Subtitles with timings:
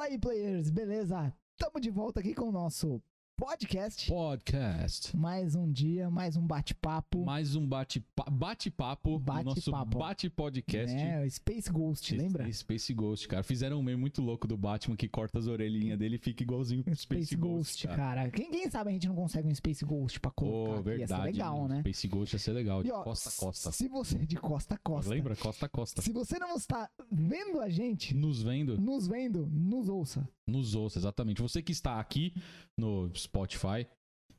[0.00, 1.30] Fala aí, players, beleza?
[1.58, 3.02] Tamo de volta aqui com o nosso
[3.40, 4.06] podcast.
[4.06, 5.16] Podcast.
[5.16, 7.24] Mais um dia, mais um bate-papo.
[7.24, 8.30] Mais um bate-papo.
[8.30, 9.18] Bate-papo.
[9.18, 9.44] Bate-papo.
[9.44, 10.94] nosso bate-podcast.
[10.94, 12.52] É, o Space Ghost, lembra?
[12.52, 13.42] Space Ghost, cara.
[13.42, 16.84] Fizeram um meme muito louco do Batman que corta as orelhinhas dele e fica igualzinho
[16.84, 17.96] pro Space, Space Ghost, cara.
[17.96, 18.30] cara.
[18.30, 20.82] Quem, quem sabe a gente não consegue um Space Ghost pra colocar aqui?
[20.82, 21.10] verdade.
[21.10, 21.80] Ia ser legal, né?
[21.80, 22.82] Space Ghost ia ser legal.
[22.82, 23.72] De ó, costa a costa.
[23.72, 25.10] Se você de costa a costa.
[25.10, 25.34] Lembra?
[25.34, 26.02] Costa a costa.
[26.02, 30.28] Se você não está vendo a gente, Nos vendo, nos vendo, nos ouça.
[30.50, 31.40] Nos ouça, exatamente.
[31.40, 32.34] Você que está aqui
[32.76, 33.86] no Spotify,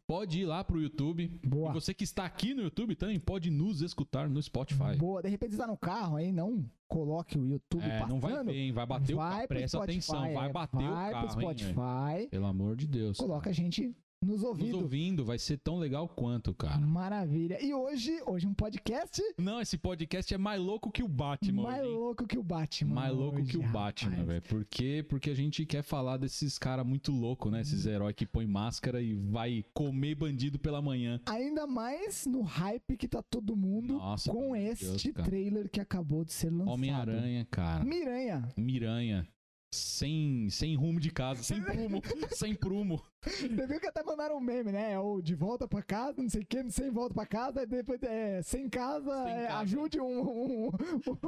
[0.06, 1.28] pode ir lá pro YouTube.
[1.46, 1.70] Boa.
[1.70, 4.96] E você que está aqui no YouTube também pode nos escutar no Spotify.
[4.98, 5.22] Boa.
[5.22, 8.10] De repente você tá no carro aí, não coloque o YouTube É, passando.
[8.10, 8.72] não vai ver, hein?
[8.74, 9.48] Vai bater o vai carro.
[9.48, 12.76] pro Presta Spotify, atenção, vai é, bater o vai carro, pro hein, Spotify, Pelo amor
[12.76, 13.18] de Deus.
[13.18, 14.78] coloca a gente nos Nos ouvindo.
[14.78, 16.78] ouvindo, vai ser tão legal quanto, cara.
[16.78, 17.58] Maravilha.
[17.64, 21.64] E hoje, hoje um podcast Não, esse podcast é mais louco que o Batman.
[21.64, 22.94] mais hoje, louco que o Batman.
[22.94, 24.42] mais louco que o Batman, velho.
[24.44, 25.04] Por quê?
[25.10, 27.62] Porque a gente quer falar desses caras muito loucos, né?
[27.62, 31.20] Esses heróis que põem máscara e vai comer bandido pela manhã.
[31.26, 36.24] Ainda mais no hype que tá todo mundo Nossa, com este Deus, trailer que acabou
[36.24, 36.70] de ser lançado.
[36.74, 37.84] Homem-Aranha, cara.
[37.84, 38.48] Miranha.
[38.56, 39.28] Miranha.
[39.74, 43.02] Sem, sem rumo de casa, sem prumo, sem prumo.
[43.26, 45.00] Você viu que até mandaram um meme, né?
[45.00, 48.42] Ou de volta pra casa, não sei o que, sem volta pra casa, depois é
[48.42, 49.58] sem casa, Sem é, casa.
[49.60, 50.72] ajude um, um, um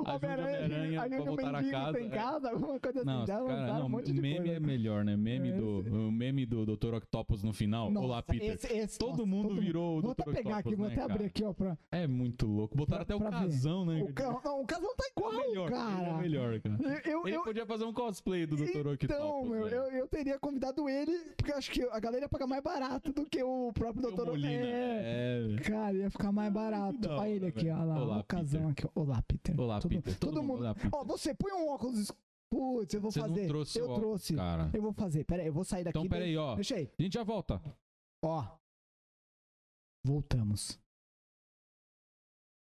[0.09, 2.09] Homem-Aranha ajude um voltar a mendigo casa, sem é.
[2.09, 3.05] casa, alguma coisa assim.
[3.07, 4.53] Não, Já cara, não, um monte de meme coisa.
[4.53, 5.15] é melhor, né?
[5.15, 6.95] Meme É, do, o meme do Dr.
[6.95, 7.91] Octopus no final.
[7.91, 8.53] Nossa, Olá, Peter.
[8.55, 10.21] esse- esse- Todo nossa, mundo virou o Vou Dr.
[10.21, 11.27] até pegar Octopus, aqui, vou né, até abrir cara?
[11.27, 11.77] aqui, ó, pra...
[11.91, 12.75] É muito louco.
[12.75, 13.45] Botaram Pra- até o pra ver.
[13.45, 14.01] casão, né?
[14.01, 14.39] O, ca...
[14.43, 15.91] não, o casal tá É igual, melhor, cara.
[16.01, 16.77] ele é melhor, cara.
[17.05, 18.87] Eu, eu, Ele eu- podia fazer um cosplay do Dr.
[18.87, 19.03] Octopus.
[19.03, 19.75] Então, meu, velho.
[19.75, 23.11] eu, eu teria convidado ele, porque eu acho que a galera ia pagar mais barato
[23.13, 24.25] do que o próprio Dr.
[24.25, 24.65] Molina.
[24.65, 25.53] É.
[25.55, 25.61] É.
[25.61, 26.97] Cara, ia ficar mais barato.
[26.99, 28.83] da Olha ele aqui, ó lá, Olá, o casão aqui.
[28.95, 29.59] Olá, Peter.
[29.59, 30.19] Olá, todo, Peter.
[30.19, 30.59] Todo, mundo.
[30.61, 30.89] Olá, Peter.
[30.93, 31.97] Ó, você põe um óculos.
[31.99, 32.11] es-
[32.49, 33.41] Putz, eu vou Você fazer.
[33.41, 34.35] não trouxe eu trouxe.
[34.35, 34.69] cara.
[34.75, 35.23] Eu vou fazer.
[35.23, 35.97] Pera aí, eu vou sair daqui.
[35.97, 36.53] Então, peraí, ó.
[36.53, 36.91] Deixa aí.
[36.99, 37.59] A gente já volta.
[38.23, 38.45] Ó.
[40.05, 40.79] Voltamos.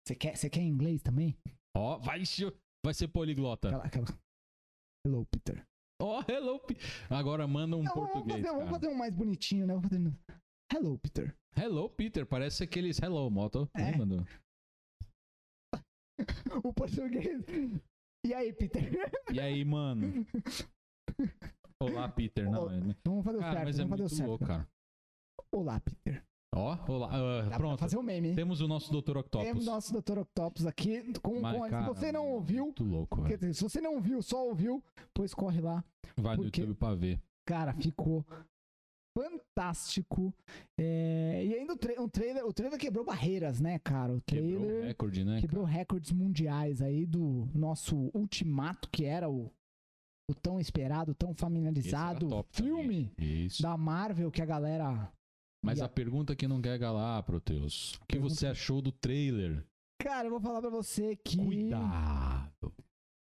[0.08, 1.38] Você quer, você quer inglês também?
[1.78, 2.24] Ó, vai,
[2.84, 3.78] vai ser poliglota.
[3.78, 4.06] Aquela.
[5.06, 5.64] Hello, Peter.
[6.02, 6.60] Ó, hello.
[6.60, 6.76] Pe-
[7.10, 9.74] Agora manda um Não, vamos português, fazer, vamos fazer um mais bonitinho, né?
[9.74, 10.14] Vamos fazer...
[10.74, 11.36] Hello, Peter.
[11.56, 12.26] Hello, Peter.
[12.26, 13.70] Parece aqueles hello, moto.
[13.76, 13.92] É.
[16.64, 17.44] O português.
[18.26, 18.90] E aí, Peter?
[19.32, 20.26] E aí, mano?
[21.84, 22.50] Olá, Peter.
[22.50, 24.28] Não, é- Vamos fazer o Cara, certo, mas é vamos fazer o muito certo.
[24.30, 24.68] louco, cara.
[25.54, 26.24] Olá, Peter.
[26.56, 27.10] Ó, olá.
[27.44, 27.80] Dá pra pronto.
[27.80, 28.36] fazer o meme, hein?
[28.36, 29.04] Temos o nosso Dr.
[29.12, 29.66] Temos Octopus.
[29.66, 30.20] nosso Dr.
[30.20, 31.14] Octopus aqui.
[31.20, 34.00] Com, Mas, com- cara, se você não ouviu, Muito louco, quer dizer, se você não
[34.02, 34.82] viu, só ouviu,
[35.14, 35.84] pois corre lá.
[36.18, 37.20] Vai no porque- YouTube pra ver.
[37.46, 38.26] Cara, ficou
[39.18, 40.34] fantástico.
[40.80, 44.14] É, E ainda o, tra- o trailer, o trailer quebrou barreiras, né, cara?
[44.14, 45.42] O Quebrou o trailer recorde, né?
[45.42, 49.52] quebrou recordes mundiais aí do nosso Ultimato, que era o,
[50.30, 53.12] o tão esperado, tão familiarizado filme
[53.62, 55.12] da Marvel que a galera.
[55.66, 57.96] Mas ia- a pergunta que não quer galar, Proteus.
[57.96, 59.64] O que Pergunta- você achou do trailer?
[60.00, 61.38] Cara, eu vou falar pra você que.
[61.38, 62.74] Cuidado.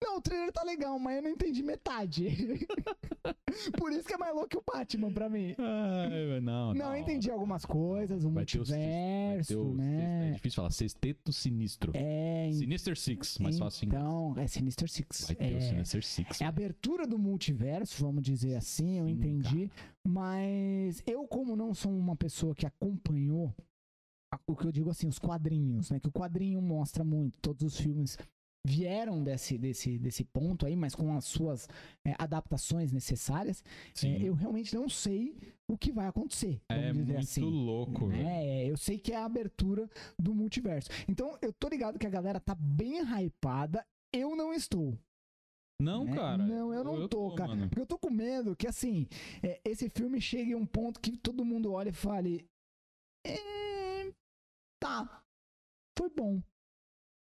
[0.02, 2.26] Não, o trailer tá legal, mas eu não entendi metade.
[3.78, 5.54] Por isso que é mais louco que o Batman pra mim.
[5.58, 10.30] Ai, não, Não, eu entendi algumas coisas, o vai multiverso, o né?
[10.30, 10.70] É difícil falar.
[10.70, 11.92] Sexteto sinistro.
[11.94, 14.04] É, Sinister Six, mais fácil em inglês.
[14.04, 15.26] Então, é Sinister Six.
[15.26, 16.40] Vai ter é, o Sinister Six.
[16.40, 19.70] é a abertura do multiverso, vamos dizer assim, eu Sim, entendi.
[20.06, 23.54] Mas eu, como não sou uma pessoa que acompanhou
[24.46, 26.00] o que eu digo assim, os quadrinhos, né?
[26.00, 28.16] Que o quadrinho mostra muito, todos os filmes
[28.64, 31.68] vieram desse, desse, desse ponto aí, mas com as suas
[32.06, 33.62] é, adaptações necessárias.
[34.04, 35.36] É, eu realmente não sei
[35.68, 37.40] o que vai acontecer, É muito assim.
[37.42, 38.26] louco, velho.
[38.26, 40.90] É, eu sei que é a abertura do multiverso.
[41.08, 43.84] Então, eu tô ligado que a galera tá bem hypada.
[44.12, 44.96] Eu não estou.
[45.80, 46.14] Não, né?
[46.14, 46.46] cara.
[46.46, 47.48] Não, eu não tô, cara.
[47.56, 47.68] mano.
[47.68, 49.08] Porque eu tô com medo que, assim,
[49.42, 52.46] é, esse filme chegue a um ponto que todo mundo olha e fale.
[53.26, 54.12] "É,
[54.80, 55.24] tá.
[55.98, 56.40] Foi bom.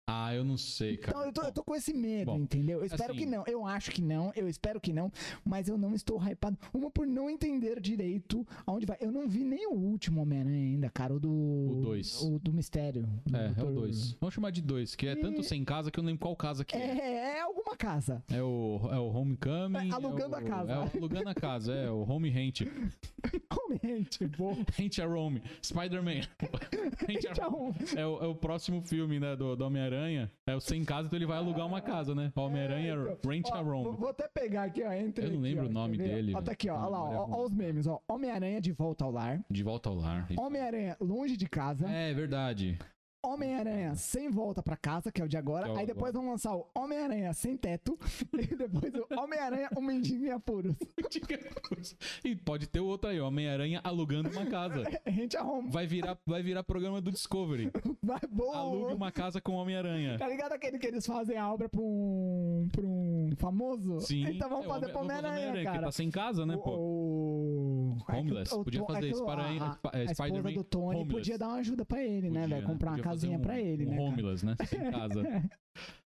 [0.09, 1.17] Ah, eu não sei, cara.
[1.17, 2.79] Então eu tô, eu tô com esse medo, Bom, entendeu?
[2.79, 3.43] Eu espero assim- que não.
[3.45, 4.31] Eu acho que não.
[4.37, 5.11] Eu espero que não.
[5.43, 6.57] Mas eu não estou hypado.
[6.73, 8.95] Uma por não entender direito aonde vai.
[9.01, 11.13] Eu não vi nem o último Homem-Aranha ainda, cara.
[11.13, 11.29] O do.
[11.29, 12.21] O dois.
[12.21, 13.05] O do mistério.
[13.25, 13.71] do É, é o.
[13.73, 14.13] 2.
[14.21, 16.63] Vamos chamar de 2, que é tanto sem casa que eu não lembro qual casa
[16.63, 16.79] que é.
[16.79, 18.23] É, é alguma casa.
[18.31, 19.89] É o, é o Homecoming.
[19.89, 20.71] É, alugando é o- a casa.
[20.71, 22.61] É o alugando a casa, é o Home Rent.
[23.51, 24.57] Realmente, bom.
[24.75, 25.41] Rent a Rome.
[25.61, 26.21] Spider-Man.
[27.05, 27.75] Rent a Rome.
[27.95, 29.96] É o, é o próximo filme, né, do, do Homem-Aranha.
[30.45, 32.31] É o sem casa, então ele vai alugar uma casa, né?
[32.35, 34.91] O Homem-Aranha então, Rent a Ó, vou, até pegar aqui, ó.
[34.91, 36.73] Entre Eu não aqui, lembro ó, o nome dele, Ó, tá aqui, ó.
[36.75, 36.85] velho.
[36.85, 38.01] Olha lá, ó, ó os memes, ó.
[38.07, 39.43] Homem-Aranha de volta ao lar.
[39.49, 40.27] De volta ao lar.
[40.37, 41.87] Homem-Aranha longe de casa.
[41.89, 42.77] É verdade.
[43.23, 45.65] Homem-Aranha sem volta pra casa, que é o de agora.
[45.65, 47.97] Que é Aí depois vão lançar o Homem-Aranha sem teto.
[48.33, 50.75] e depois o Homem-Aranha, o mendigo em apuros.
[52.23, 54.83] e pode ter outro aí, Homem-Aranha alugando uma casa.
[55.05, 55.69] A gente arruma.
[55.69, 57.71] Vai virar, vai virar programa do Discovery.
[58.01, 58.53] Vai bom.
[58.53, 60.17] Alugue uma casa com Homem-Aranha.
[60.17, 63.99] Tá ligado aquele que eles fazem a obra pra um, pra um famoso?
[64.01, 64.25] Sim.
[64.29, 65.81] Então vamos é, fazer Homem- pro Homem-Aranha, que cara.
[65.81, 66.71] tá sem casa, né, pô?
[66.71, 67.56] O, o-
[68.07, 68.53] Homeless.
[68.53, 70.85] é que Podia fazer é que o- Spider- a, é, a esposa Spider-Man do Tony
[71.01, 71.11] homeless.
[71.11, 72.67] podia dar uma ajuda pra ele, né, Podia, velho?
[72.67, 73.95] Comprar uma casinha um- pra ele, um né?
[73.97, 74.07] cara?
[74.09, 74.55] Homeless, né?
[74.65, 75.21] Sem casa.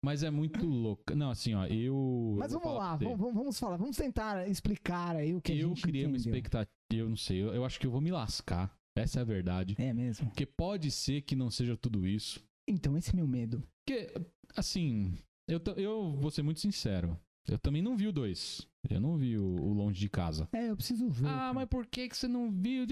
[0.03, 1.15] Mas é muito louco.
[1.15, 2.35] Não, assim, ó, eu.
[2.37, 5.69] Mas eu vamos lá, vamos, vamos falar, vamos tentar explicar aí o que a Eu
[5.69, 6.33] gente criei uma entendeu.
[6.35, 8.75] expectativa, eu não sei, eu, eu acho que eu vou me lascar.
[8.97, 9.75] Essa é a verdade.
[9.79, 10.27] É mesmo?
[10.27, 12.43] Porque pode ser que não seja tudo isso.
[12.67, 13.63] Então, esse é meu medo.
[13.87, 14.13] Porque,
[14.55, 17.17] assim, eu, eu vou ser muito sincero.
[17.47, 18.67] Eu também não vi o 2.
[18.89, 20.47] Eu não vi o, o Longe de Casa.
[20.53, 21.27] É, eu preciso ver.
[21.27, 21.53] Ah, cara.
[21.53, 22.85] mas por que, que você não viu?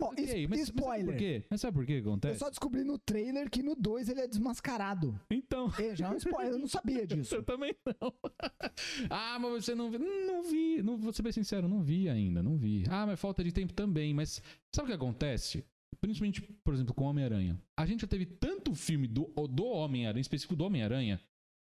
[0.00, 1.06] Ó, Ok, es- mas, mas sabe spoiler.
[1.06, 1.44] por quê?
[1.50, 2.38] Mas sabe por quê que Eu acontece?
[2.38, 5.18] só descobri no trailer que no 2 ele é desmascarado.
[5.30, 5.70] Então.
[5.78, 7.34] É, já é um spoiler, eu não sabia disso.
[7.34, 8.12] Eu também não.
[9.10, 10.00] ah, mas você não viu?
[10.00, 10.82] Não vi.
[10.82, 12.84] Não, vou ser bem sincero, não vi ainda, não vi.
[12.88, 14.12] Ah, mas falta de tempo também.
[14.14, 14.42] Mas
[14.74, 15.64] sabe o que acontece?
[16.00, 17.60] Principalmente, por exemplo, com Homem-Aranha.
[17.78, 21.20] A gente já teve tanto filme do, do Homem-Aranha, em específico do Homem-Aranha.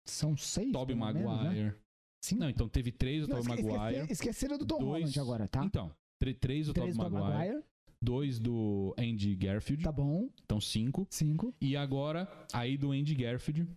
[0.05, 1.75] São seis, Tobey pelo menos, né?
[2.21, 2.35] Sim.
[2.37, 3.95] Não, então teve três do Não, Tobey esque- Maguire.
[4.01, 5.63] esquece- Esqueceram do Tom dois- Holland agora, tá?
[5.65, 7.63] Então, tre- três do Três Tobey do Maguire, Maguire,
[8.01, 9.83] dois do Andy Garfield.
[9.83, 10.29] tá bom.
[10.43, 11.07] Então, cinco.
[11.09, 11.53] Cinco.
[11.61, 13.67] E agora, aí do Andy Garfield.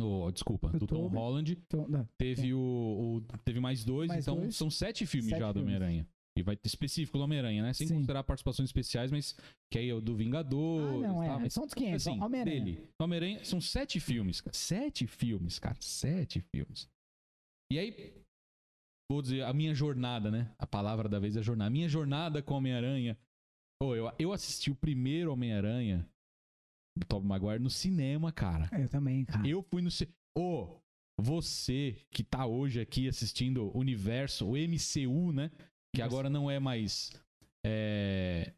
[0.00, 1.18] Oh, desculpa, Do do Tom Tobey.
[1.18, 1.52] Holland.
[1.66, 2.08] Então, não.
[2.18, 4.56] Teve o, o- Teve mais dois, Mais então dois.
[4.56, 5.74] são sete filmes Sete já do filmes.
[5.76, 6.06] Homem-Aranha.
[6.36, 7.72] E vai ter específico do Homem-Aranha, né?
[7.74, 7.94] Sem Sim.
[7.96, 9.36] considerar participações especiais, mas
[9.70, 11.04] que aí é o do Vingador.
[11.04, 11.28] Ah, não, é.
[11.40, 12.06] Mas, São dos 500.
[12.08, 12.64] assim, Homem-Aranha.
[12.64, 12.88] dele.
[12.98, 14.54] Homem-Aranha são sete filmes, cara.
[14.56, 15.76] Sete filmes, cara.
[15.78, 16.88] Sete filmes.
[17.72, 18.22] E aí,
[19.10, 20.54] vou dizer, a minha jornada, né?
[20.58, 21.68] A palavra da vez é jornada.
[21.68, 23.18] A minha jornada com Homem-Aranha.
[23.80, 26.06] Pô, eu, eu assisti o primeiro Homem-Aranha,
[26.98, 28.68] do Tobey Maguire, no cinema, cara.
[28.78, 29.48] Eu também, cara.
[29.48, 29.90] Eu fui no.
[29.90, 30.76] ci- Ô,
[31.18, 35.50] você que tá hoje aqui assistindo o universo, o MCU, né?
[35.94, 36.04] Que Nossa.
[36.14, 37.10] agora não é mais.
[37.64, 38.52] É.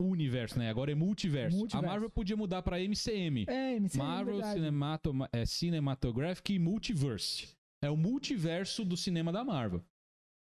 [0.00, 0.70] Universo, né?
[0.70, 1.56] Agora é multiverso.
[1.56, 1.86] Multiverso.
[1.86, 3.44] A Marvel podia mudar pra MCM.
[3.46, 4.42] É, MC, Marvel.
[4.42, 7.54] Cinemato é, Cinematographic Multiverse.
[7.82, 9.84] É o multiverso do cinema da Marvel.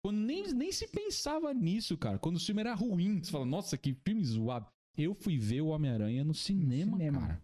[0.03, 2.19] Quando nem, nem se pensava nisso, cara.
[2.19, 4.67] Quando o filme era ruim, você fala, nossa, que filme zoado.
[4.97, 7.21] Eu fui ver o Homem-Aranha no cinema, cinema.
[7.21, 7.43] cara.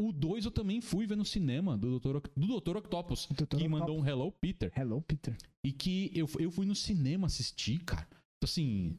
[0.00, 2.20] O 2 eu também fui ver no cinema, do Dr.
[2.34, 2.78] Do Dr.
[2.78, 3.56] Octopus, Dr.
[3.58, 4.72] que mandou um Hello Peter.
[4.74, 5.36] Hello, Peter.
[5.62, 8.08] E que eu, eu fui no cinema assistir, cara.
[8.10, 8.98] Então, Assim.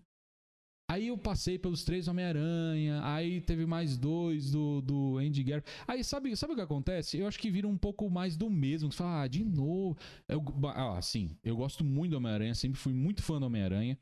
[0.92, 5.84] Aí eu passei pelos três Homem-Aranha, aí teve mais dois do, do Andy Garfield.
[5.88, 7.18] Aí sabe, sabe o que acontece?
[7.18, 8.92] Eu acho que vira um pouco mais do mesmo.
[8.92, 9.98] Você fala, ah, de novo.
[10.28, 13.98] Eu, ah, assim, eu gosto muito do Homem-Aranha, sempre fui muito fã do Homem-Aranha.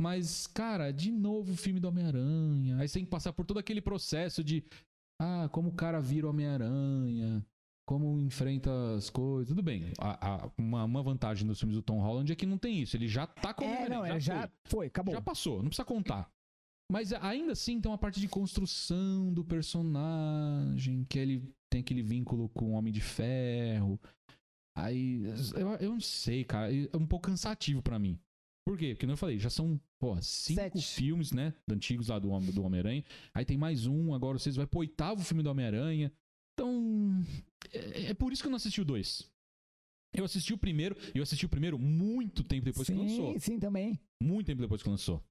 [0.00, 2.78] Mas, cara, de novo o filme do Homem-Aranha.
[2.78, 4.64] Aí você tem que passar por todo aquele processo de.
[5.20, 7.44] Ah, como o cara vira Homem-Aranha.
[7.86, 9.48] Como enfrenta as coisas.
[9.48, 9.92] Tudo bem.
[9.98, 12.96] a- a- uma, uma vantagem dos filmes do Tom Holland é que não tem isso.
[12.96, 14.50] Ele já tá com É, não, é, já foi.
[14.64, 15.12] foi, acabou.
[15.14, 16.30] Já passou, não precisa contar.
[16.90, 22.48] Mas ainda assim tem uma parte de construção do personagem, que ele tem aquele vínculo
[22.50, 23.98] com o Homem de Ferro.
[24.76, 25.22] Aí,
[25.54, 28.18] eu, eu não sei, cara, é um pouco cansativo pra mim.
[28.66, 28.90] Por quê?
[28.90, 30.82] Porque, como eu falei, já são, pô, cinco Sete.
[30.82, 33.04] filmes, né, antigos lá do, do Homem-Aranha.
[33.34, 36.12] Aí tem mais um, agora vocês vai pro oitavo filme do Homem-Aranha.
[36.54, 37.22] Então,
[37.72, 39.30] é, é por isso que eu não assisti o dois.
[40.14, 43.40] Eu assisti o primeiro, e eu assisti o primeiro muito tempo depois sim, que lançou.
[43.40, 43.98] sim, também.
[44.22, 45.22] Muito tempo depois que lançou.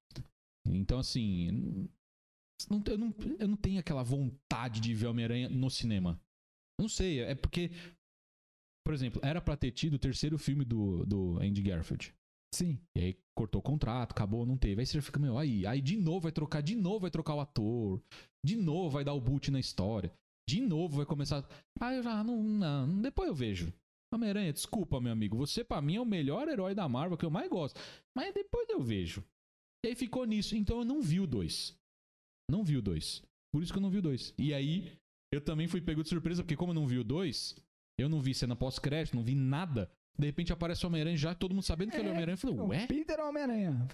[0.66, 1.88] Então, assim.
[2.68, 6.20] não- eu, não, eu não tenho aquela vontade de ver Homem-Aranha no cinema.
[6.80, 7.70] Não sei, é porque.
[8.84, 12.12] Por exemplo, era pra ter tido o terceiro filme do, do Andy Garfield.
[12.52, 12.78] Sim.
[12.96, 14.80] E aí cortou o contrato, acabou, não teve.
[14.80, 17.34] Aí você já fica, meu, aí, aí de novo vai trocar, de novo vai trocar
[17.36, 18.02] o ator,
[18.44, 20.12] de novo vai dar o boot na história,
[20.48, 21.46] de novo vai começar.
[21.80, 23.72] Ah, eu já não, não, depois eu vejo.
[24.14, 27.30] Homem-Aranha, desculpa, meu amigo, você pra mim é o melhor herói da Marvel que eu
[27.30, 27.80] mais gosto,
[28.14, 29.24] mas depois eu vejo.
[29.84, 31.74] E aí ficou nisso, então eu não vi o 2.
[32.50, 33.22] Não vi o 2.
[33.52, 34.34] Por isso que eu não vi o 2.
[34.38, 34.92] E aí
[35.32, 37.56] eu também fui pego de surpresa, porque como eu não vi o 2,
[37.98, 39.90] eu não vi cena pós-crédito, não vi nada.
[40.18, 42.34] De repente aparece o Homem-Aranha já, todo mundo sabendo que ele é o É, Homem-Aranha.
[42.34, 42.86] Eu falei, ué?
[42.86, 43.88] Peter é Homem-Aranha.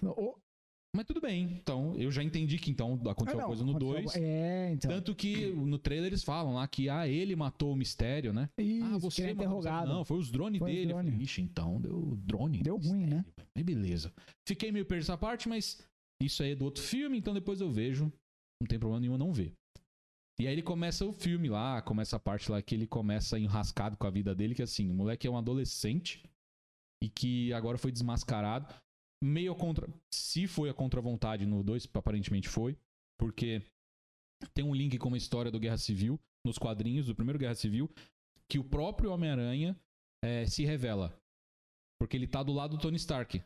[0.95, 1.43] Mas tudo bem.
[1.61, 4.15] Então, eu já entendi que então aconteceu ah, uma não, coisa no aconteceu 2.
[4.15, 4.91] algo- É, então.
[4.91, 8.49] Tanto que no trailer eles falam lá que ah, ele matou o mistério, né?
[8.57, 9.59] Isso, ah, você é matou mistério.
[9.59, 9.87] interrogado.
[9.87, 10.91] Não, foi os drones Foi dele.
[10.91, 11.23] Eu falei, drone.
[11.23, 12.63] Ixi, então deu drone.
[12.63, 13.17] Deu ruim, né?
[13.17, 13.49] mistério.
[13.55, 14.13] Aí beleza.
[14.47, 15.79] Fiquei meio perdido essa parte, mas
[16.21, 18.11] isso aí é do outro filme, então depois eu vejo.
[18.61, 19.53] Não tem problema nenhum não ver.
[20.39, 23.95] E aí ele começa o filme lá, começa a parte lá que ele começa enrascado
[23.95, 26.23] com a vida dele, que assim, o moleque é um adolescente
[27.03, 28.73] e que agora foi desmascarado.
[29.23, 29.87] Meio contra.
[30.13, 32.77] Se foi a contra vontade no 2, aparentemente foi.
[33.19, 33.61] Porque
[34.53, 37.89] Tem um link com uma história do Guerra Civil, nos quadrinhos do primeiro Guerra Civil,
[38.49, 39.77] que o próprio Homem-Aranha
[40.23, 41.13] é, se revela.
[41.99, 43.43] Porque ele tá do lado do Tony Stark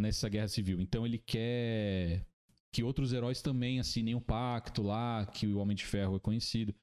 [0.00, 0.80] nessa Guerra Civil.
[0.80, 2.26] Então ele quer
[2.74, 6.74] que outros heróis também assinem um pacto lá, que o Homem de Ferro é conhecido.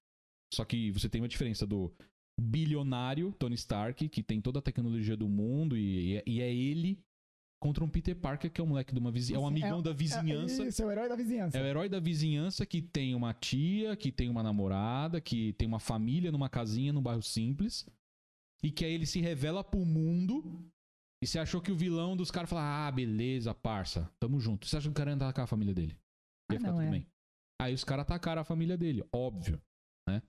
[0.54, 1.94] Só que você tem uma diferença do
[2.40, 6.98] bilionário Tony Stark, que tem toda a tecnologia do mundo, e, e é ele
[7.60, 9.42] contra um Peter Parker, que é um moleque de uma vizinhança.
[9.42, 10.64] É um amigão É- da vizinhança.
[10.64, 11.58] É, isso, é o herói da vizinhança.
[11.58, 15.68] É o herói da vizinhança que tem uma tia, que tem uma namorada, que tem
[15.68, 17.86] uma família numa casinha num bairro simples.
[18.64, 20.66] E que aí ele se revela pro mundo.
[21.22, 24.66] E você achou que o vilão dos caras fala: Ah, beleza, parça, tamo junto.
[24.66, 25.98] Você acha que o cara ia atacar a família dele?
[26.52, 26.92] Ia Ah, ficar não, tudo é.
[26.92, 27.08] bem.
[27.62, 29.62] Aí os caras atacaram a família dele, óbvio,
[30.08, 30.22] né?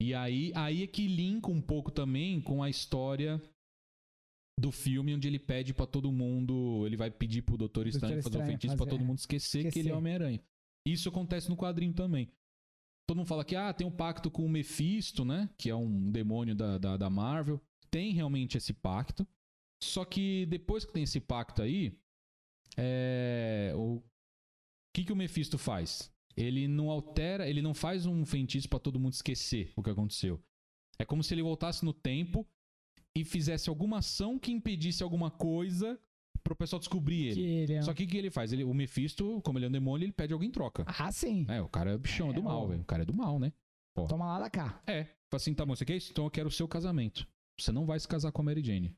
[0.00, 3.40] E aí, aí é que linka um pouco também com a história
[4.58, 8.36] do filme onde ele pede pra todo mundo, ele vai pedir pro Doutor Estranho fazer
[8.36, 9.06] um Estranho feitiço pra fazer, todo é.
[9.06, 9.92] mundo esquecer, que ele é Esquecer.
[9.92, 10.40] Homem-Aranha.
[10.86, 12.30] Isso acontece no quadrinho também.
[13.06, 15.50] Todo mundo fala que ah, tem um pacto com o Mephisto, né?
[15.58, 17.60] Que é um demônio da, da, da Marvel.
[17.90, 19.26] Tem realmente esse pacto.
[19.82, 21.98] Só que depois que tem esse pacto aí,
[22.76, 24.02] é, o
[24.94, 26.10] que, que o Mephisto faz?
[26.36, 30.42] Ele não altera, ele não faz um feitiço pra todo mundo esquecer o que aconteceu.
[30.98, 32.46] É como se ele voltasse no tempo
[33.16, 35.98] e fizesse alguma ação que impedisse alguma coisa
[36.42, 37.34] pro pessoal descobrir ele.
[37.34, 37.82] Que ele é...
[37.82, 38.52] Só que o que ele faz?
[38.52, 40.84] Ele, o Mephisto, como ele é um demônio, ele pede algo em troca.
[40.86, 41.46] Ah, sim.
[41.48, 42.66] É, o cara é bichão, é do É, mal, ó.
[42.66, 42.82] velho.
[42.82, 43.52] O cara é do mal, né?
[44.08, 44.82] Toma lá da cá.
[44.86, 45.04] É.
[45.04, 46.10] Fala assim, tá bom, você quer isso?
[46.10, 47.26] Então eu quero o seu casamento.
[47.58, 48.94] Você não vai se casar com a Mary Jane.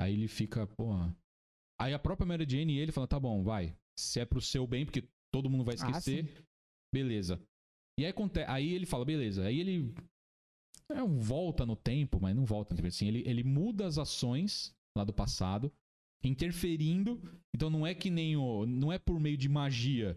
[0.00, 1.14] Aí ele fica, porra.
[1.80, 3.76] Aí a própria Mary Jane e ele falam, tá bom, vai.
[3.98, 6.44] Se é pro seu bem, porque todo mundo vai Ah, esquecer,
[6.92, 7.40] beleza.
[7.98, 9.44] E aí, aconte- aí ele fala, beleza.
[9.46, 9.94] Aí ele
[10.98, 12.88] é, um volta no tempo, mas não volta no tempo.
[12.88, 15.72] Assim, ele, ele muda as ações lá do passado,
[16.24, 17.20] interferindo.
[17.54, 18.66] Então não é que nem o.
[18.66, 20.16] Não é por meio de magia,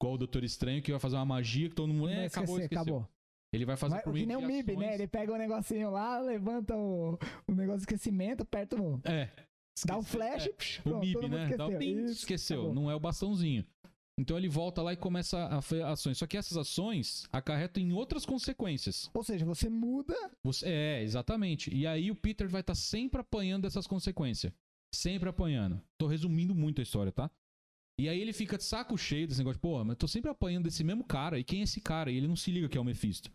[0.00, 2.08] igual o Doutor Estranho, que vai fazer uma magia que todo mundo.
[2.10, 2.82] Vai É, acabou, esqueceu.
[2.82, 3.08] acabou.
[3.54, 4.84] Ele vai fazer Vai, por que meio nem de o MIB, né?
[4.86, 8.98] ações- Ele pega o negocinho lá, levanta o, o negócio de esquecimento, aperta o...
[9.04, 9.26] É.
[9.86, 10.02] Dá o Esqueceu.
[10.04, 10.52] flash, É.
[10.52, 11.56] psh, O pronto, MIB, né?
[11.56, 11.78] Dá o esqueceu.
[11.78, 12.58] pim, Isso, esqueceu.
[12.60, 12.74] acabou.
[12.74, 13.66] Não é o bastãozinho.
[14.18, 16.18] Então ele volta lá e começa a fazer ações.
[16.18, 19.10] Só que essas ações acarretam em outras consequências.
[19.14, 20.14] Ou seja, você muda...
[20.44, 21.74] Você- é, exatamente.
[21.74, 24.52] E aí o Peter vai estar sempre apanhando dessas consequências.
[24.94, 25.80] Sempre apanhando.
[25.98, 27.30] Tô resumindo muito a história, tá?
[27.98, 29.60] E aí ele fica de saco cheio desse negócio.
[29.60, 31.38] Pô, mas eu tô sempre apanhando desse mesmo cara.
[31.38, 32.10] E quem é esse cara?
[32.10, 33.30] E ele não se liga que é o Mephisto.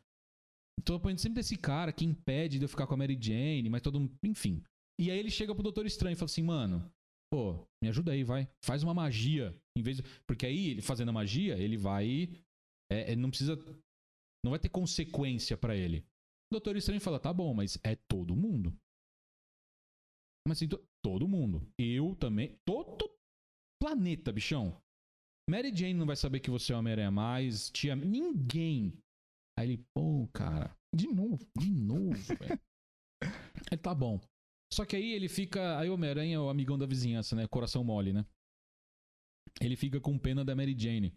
[0.86, 3.81] Tô apanhando sempre desse cara que impede de eu ficar com a Mary Jane, mas
[3.81, 4.13] todo mundo.
[4.24, 4.62] Enfim.
[5.00, 6.91] E aí ele chega pro Doutor Estranho e fala assim, mano,
[7.31, 8.48] pô, me ajuda aí, vai.
[8.63, 9.55] Faz uma magia.
[9.77, 10.03] Em vez de...
[10.27, 12.29] Porque aí, ele fazendo a magia, ele vai.
[12.91, 13.55] é, é, não precisa.
[14.43, 16.00] Não vai ter consequência pra ele.
[16.50, 18.74] O Doutor Estranho fala, tá bom, mas é todo mundo.
[20.48, 21.67] Mas assim, to- todo mundo.
[21.77, 22.57] Eu também.
[22.65, 23.10] Todo
[23.81, 24.81] planeta, bichão.
[25.50, 27.69] Mary Jane não vai saber que você é Homem-Aranha mais.
[27.69, 27.96] Tia.
[27.96, 28.93] Ninguém.
[29.60, 31.39] Aí ele, pô, cara, De novo.
[31.57, 32.60] de novo, velho.
[33.72, 34.22] Ele tá bom.
[34.71, 35.79] Só que aí ele fica.
[35.79, 37.47] Aí o Homem-Aranha é o amigão da vizinhança, né?
[37.47, 38.25] Coração mole, né?
[39.62, 41.15] Ele fica com pena da Mary Jane.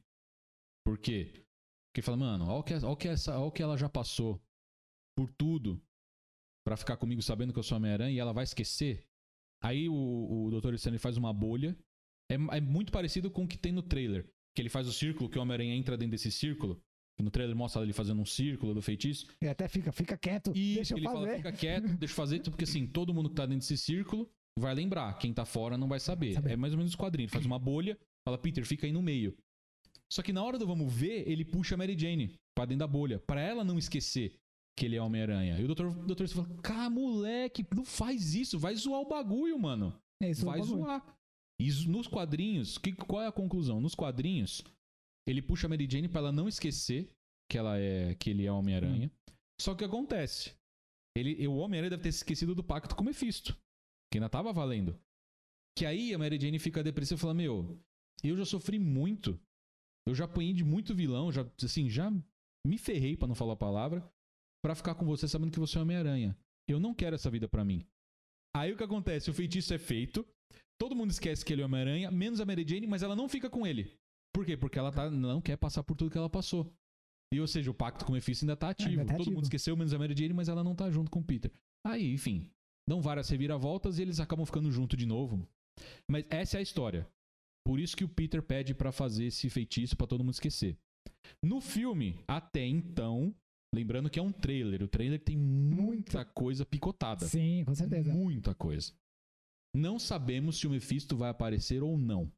[0.85, 1.45] Por quê?
[1.91, 3.89] Porque fala, mano, olha o que, ó o que, essa, ó o que ela já
[3.89, 4.41] passou
[5.17, 5.83] por tudo
[6.65, 9.07] pra ficar comigo sabendo que eu sou Homem-Aranha e ela vai esquecer.
[9.63, 10.75] Aí o, o Dr.
[10.75, 11.77] Stanley faz uma bolha.
[12.31, 14.31] É, é muito parecido com o que tem no trailer.
[14.55, 16.83] Que ele faz o círculo, que o Homem-Aranha entra dentro desse círculo.
[17.21, 19.27] E no trailer mostra ele fazendo um círculo do feitiço.
[19.43, 21.37] E até fica, fica quieto, E deixa eu ele fala, fazer.
[21.37, 24.75] fica quieto, deixa eu fazer, porque assim, todo mundo que tá dentro desse círculo vai
[24.75, 25.13] lembrar.
[25.19, 26.33] Quem tá fora não vai saber.
[26.33, 26.53] Saber.
[26.53, 27.31] É mais ou menos os quadrinhos.
[27.31, 29.37] Faz uma bolha, fala, Peter, fica aí no meio.
[30.11, 32.87] Só que na hora do vamos ver, ele puxa a Mary Jane pra dentro da
[32.87, 34.35] bolha, pra ela não esquecer
[34.77, 35.61] que ele é Homem-Aranha.
[35.61, 39.59] E o doutor, o doutor fala, cara, moleque, não faz isso, vai zoar o bagulho,
[39.59, 39.95] mano.
[40.23, 41.05] É isso, vai zoar.
[41.61, 43.79] E nos quadrinhos, que, qual é a conclusão?
[43.81, 44.65] Nos quadrinhos,
[45.27, 47.11] ele puxa a Mary Jane pra ela não esquecer
[47.51, 49.09] que ela é que ele é Homem-Aranha.
[49.09, 49.33] Hum.
[49.61, 50.55] Só que o que acontece?
[51.17, 53.57] Ele, o Homem-Aranha deve ter esquecido do pacto com o Mephisto,
[54.11, 54.99] que ainda tava valendo.
[55.77, 57.79] Que aí a Mary Jane fica depressiva e fala: Meu,
[58.23, 59.39] eu já sofri muito.
[60.07, 62.11] Eu já apanhei de muito vilão, já, assim, já
[62.67, 64.11] me ferrei, pra não falar a palavra,
[64.65, 66.37] pra ficar com você sabendo que você é Homem-Aranha.
[66.69, 67.87] Eu não quero essa vida pra mim.
[68.57, 69.31] Aí o que acontece?
[69.31, 70.27] O feitiço é feito,
[70.79, 73.51] todo mundo esquece que ele é Homem-Aranha, menos a Mary Jane, mas ela não fica
[73.51, 73.93] com ele.
[74.33, 74.57] Por quê?
[74.57, 76.73] Porque ela tá, não quer passar por tudo que ela passou.
[77.33, 78.91] E, ou seja, o pacto com o Mephisto ainda tá ativo.
[78.91, 79.35] Ainda tá todo ativo.
[79.35, 81.51] mundo esqueceu, menos a Mary Jane, mas ela não tá junto com o Peter.
[81.87, 82.51] Aí, enfim,
[82.89, 85.47] dão várias reviravoltas e eles acabam ficando junto de novo.
[86.11, 87.09] Mas essa é a história.
[87.65, 90.77] Por isso que o Peter pede pra fazer esse feitiço pra todo mundo esquecer.
[91.45, 93.35] No filme, até então,
[93.75, 97.27] lembrando que é um trailer, o trailer tem muita coisa picotada.
[97.27, 98.13] Sim, com certeza.
[98.13, 98.93] Muita coisa.
[99.75, 102.31] Não sabemos se o Mephisto vai aparecer ou não.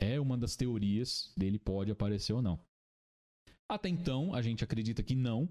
[0.00, 2.58] É uma das teorias dele pode aparecer ou não.
[3.68, 5.48] Até então, a gente acredita que não.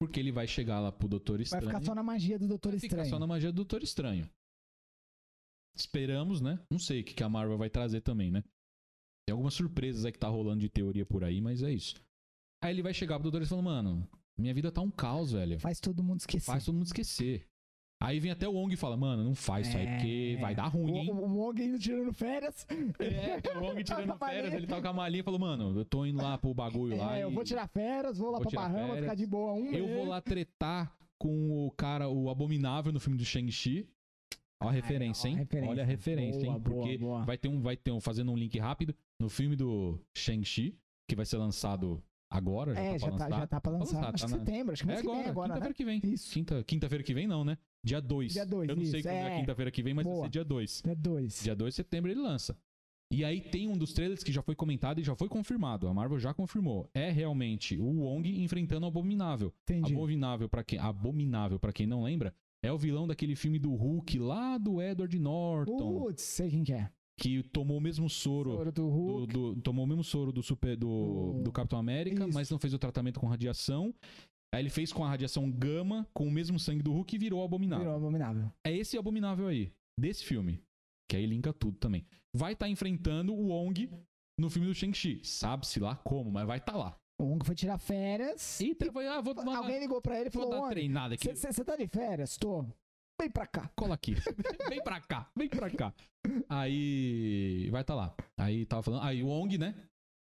[0.00, 1.66] Porque ele vai chegar lá pro Doutor Vai Estranho.
[1.66, 3.10] ficar só na magia do Doutor vai ficar Estranho.
[3.10, 4.28] só na magia do Doutor Estranho.
[5.76, 6.58] Esperamos, né?
[6.70, 8.42] Não sei o que que a Marvel vai trazer também, né?
[9.26, 12.02] Tem algumas surpresas aí que tá rolando de teoria por aí, mas é isso.
[12.64, 14.08] Aí ele vai chegar pro Doutor Estranho e falar, mano,
[14.38, 15.60] minha vida tá um caos, velho.
[15.60, 16.46] Faz todo mundo esquecer.
[16.46, 17.46] Faz todo mundo esquecer.
[18.02, 20.68] Aí vem até o Wong e fala, mano, não faz isso aí, porque vai dar
[20.68, 21.10] ruim, hein?
[21.10, 21.12] É.
[21.12, 22.66] O, o Wong indo tirando férias.
[22.98, 25.78] É, o Wong tirando Tá a férias, ele tá com a malinha e falou, mano,
[25.78, 27.18] eu tô indo lá pro bagulho lá.
[27.18, 29.00] É, eu e vou tirar férias, vou lá Vou pra Bahama, férias.
[29.00, 29.96] ficar de boa um Eu mês.
[29.98, 33.86] vou lá tretar com o cara, o Abominável no filme do Shang-Chi.
[34.62, 35.46] Ó a referência, hein?
[35.68, 36.60] Olha a referência, Boa, hein?
[36.60, 37.24] boa, Porque boa.
[37.24, 40.74] vai ter um, vai ter um, fazendo um link rápido no filme do Shang-Chi,
[41.08, 43.40] que vai ser lançado agora, já É, tá já pra tá, lançar.
[43.40, 43.96] já tá pra lançar.
[43.96, 45.68] lançar, acho tá que na- setembro, acho que É mês que vem agora, agora, quinta-feira
[45.68, 45.74] né?
[45.74, 46.14] que vem.
[46.14, 46.32] Isso.
[46.32, 47.58] Quinta, quinta-feira que vem não, né?
[47.84, 48.32] Dia 2.
[48.32, 49.40] Dia dois, Eu não sei isso, quando é, é.
[49.40, 50.24] quinta-feira que vem, mas vai Boa.
[50.26, 50.82] ser dia 2.
[50.86, 51.42] É dois.
[51.42, 52.56] Dia 2 de setembro ele lança.
[53.12, 55.88] E aí tem um dos trailers que já foi comentado e já foi confirmado.
[55.88, 56.88] A Marvel já confirmou.
[56.94, 59.52] É realmente o Wong enfrentando o Abominável.
[59.64, 59.92] Entendi.
[59.92, 62.32] Abominável para quem, Abominável para quem não lembra,
[62.62, 66.72] é o vilão daquele filme do Hulk lá do Edward Norton, Putz, sei quem que
[66.72, 66.88] é.
[67.20, 70.74] Que tomou o mesmo soro Soro do do, do- tomou o mesmo soro do super
[70.76, 72.32] do, Do- do Capitão América, Isso.
[72.34, 73.94] mas não fez o tratamento com radiação.
[74.54, 77.44] Aí ele fez com a radiação gama, com o mesmo sangue do Hulk e virou
[77.44, 77.84] abominável.
[77.84, 78.50] Virou abominável.
[78.66, 80.60] É esse abominável aí, desse filme.
[81.08, 82.04] Que aí linka tudo também.
[82.34, 83.90] Vai estar enfrentando o Wong
[84.38, 85.20] no filme do Shang-Chi.
[85.22, 86.96] Sabe-se lá como, mas vai estar lá.
[87.20, 88.60] O Wong foi tirar férias.
[88.60, 91.28] Eita, vai, ah, vou, Alguém ligou pra ele e falou: dar treinada aqui.
[91.34, 92.36] você tá de férias?
[92.38, 92.64] Tô.
[93.20, 93.70] Vem pra cá.
[93.76, 94.14] Cola aqui.
[94.68, 95.92] vem pra cá, vem pra cá.
[96.48, 98.14] Aí vai estar lá.
[98.36, 99.02] Aí tava falando.
[99.04, 99.74] Aí o Wong, né?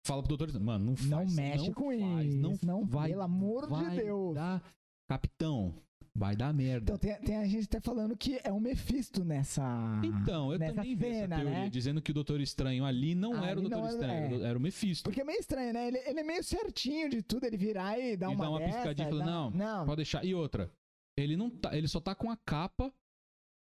[0.06, 1.10] Fala pro doutor, mano, não faz.
[1.10, 2.66] não mexe não com faz, isso.
[2.66, 3.10] Não, vai.
[3.10, 4.34] Pelo amor vai de Deus.
[4.34, 4.62] Dar...
[5.08, 5.74] Capitão,
[6.14, 6.92] vai dar merda.
[6.92, 9.62] Então tem, tem a gente até falando que é o Mephisto nessa.
[10.04, 11.68] Então, eu nessa também vi essa teoria, né?
[11.70, 14.48] dizendo que o Doutor Estranho ali não era o Doutor não era- Estranho, é.
[14.48, 15.04] era, o Mephisto.
[15.04, 15.88] Porque é meio estranho, né?
[15.88, 18.58] Ele, ele é meio certinho de tudo, ele virar e dar Ele uma, dá uma
[18.60, 19.86] dessa, piscadinha e fala, dá- "Não, não.
[19.86, 20.24] Pode deixar.
[20.24, 20.70] E outra,
[21.18, 22.92] ele não tá, ele só tá com a capa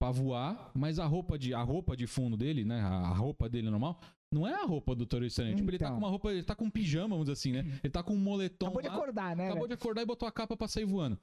[0.01, 3.69] pra voar, mas a roupa de a roupa de fundo dele, né, a roupa dele
[3.71, 4.01] normal,
[4.33, 5.57] não é a roupa do Doutor Estranho.
[5.57, 5.97] Tipo, ele tá Então.
[5.97, 7.61] com uma roupa, ele tá com um pijama, vamos dizer assim, né?
[7.83, 9.45] Ele tá com um moletom Acabou de lá, acordar, né?
[9.47, 9.69] acabou velho?
[9.69, 11.19] de acordar e botou a capa pra sair voando.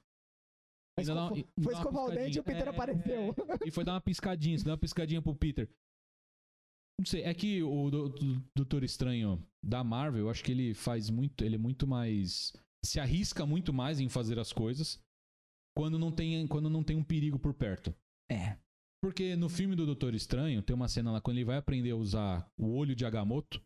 [0.94, 1.28] Foi uma-
[1.62, 2.44] foi escovar o dente e o.
[2.44, 3.34] Peter É, apareceu.
[3.64, 5.68] E foi dar uma piscadinha, assim, dar uma piscadinha pro Peter.
[7.00, 10.74] Não sei, é que o do- do- Doutor Estranho da Marvel, eu acho que ele
[10.74, 12.52] faz muito, ele é muito mais
[12.84, 15.00] se arrisca muito mais em fazer as coisas
[15.78, 17.94] quando não tem quando não tem um perigo por perto.
[18.28, 18.56] É.
[19.00, 21.96] Porque no filme do Doutor Estranho, tem uma cena lá quando ele vai aprender a
[21.96, 23.62] usar o olho de Agamotto,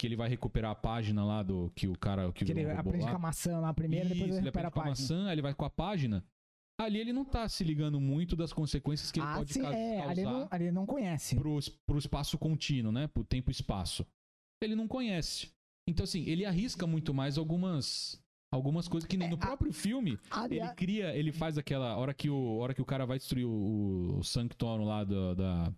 [0.00, 3.04] que ele vai recuperar a página lá do que o cara que Que ele aprende
[3.04, 3.10] lá.
[3.10, 5.08] com a maçã lá primeiro, Isso, depois ele ele recupera a aprende com a página.
[5.18, 6.24] maçã, aí ele vai com a página.
[6.80, 9.74] Ali ele não tá se ligando muito das consequências que ele ah, pode sim, ca-
[9.74, 9.96] é.
[9.98, 11.34] causar Ali não, ali não conhece.
[11.34, 13.08] pro, pro espaço contínuo, né?
[13.08, 14.06] Pro tempo e espaço.
[14.62, 15.50] Ele não conhece.
[15.88, 18.21] Então, assim, ele arrisca muito mais algumas
[18.52, 20.18] algumas coisas que nem É, no a- próprio filme
[20.66, 24.18] ele cria, ele faz aquela hora que o hora que o cara vai destruir o,
[24.18, 25.74] o Sanctorum lá da, da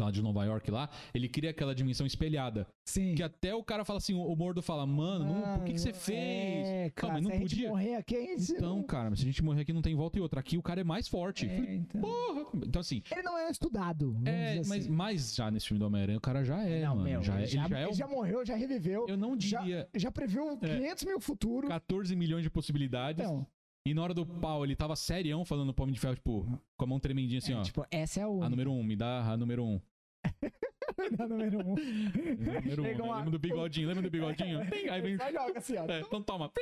[0.00, 2.66] lá de Nova York lá, ele cria aquela dimensão espelhada.
[2.86, 3.14] sim.
[3.14, 5.92] Que até o cara fala assim, o Mordo fala, mano, não- por que, que você
[5.92, 6.66] fez?
[6.68, 7.68] É, cara, mas não se a gente podia.
[7.68, 10.18] morrer aqui, a gente Então, não- cara, se a gente morrer aqui não tem volta
[10.18, 10.40] e outra.
[10.40, 11.46] Aqui o cara é mais forte.
[11.48, 12.00] Falei, É, então.
[12.00, 12.42] Porra!
[12.66, 14.16] Então, assim, Ele não é estudado.
[14.24, 14.90] é, dizer mas, assim.
[14.90, 17.02] mas já nesse filme do Homem-Aranha, o cara já é, não, mano.
[17.08, 19.06] meu, já, é- ele já, ele já é ele já morreu, já reviveu.
[19.08, 21.68] Eu não já- diria Já previu 500 mil futuros.
[21.68, 23.24] 14 milhões de possibilidades.
[23.24, 23.46] Então,
[23.84, 26.84] E na hora do pau, ele tava serião falando pro Homem de Ferro, tipo, com
[26.84, 27.62] a mão tremendinha assim, é, ó.
[27.62, 29.68] tipo, essa é o A número 1, um, me dá a número 1.
[29.74, 29.80] Um.
[31.18, 31.74] a número um.
[31.74, 33.02] número 1, um, Chega né?
[33.02, 33.88] uma- Lembra do bigodinho?
[33.88, 34.60] Lembra do bigodinho?
[34.90, 35.16] Aí vem...
[35.16, 35.84] Só joga assim, ó.
[35.86, 36.52] É, então toma.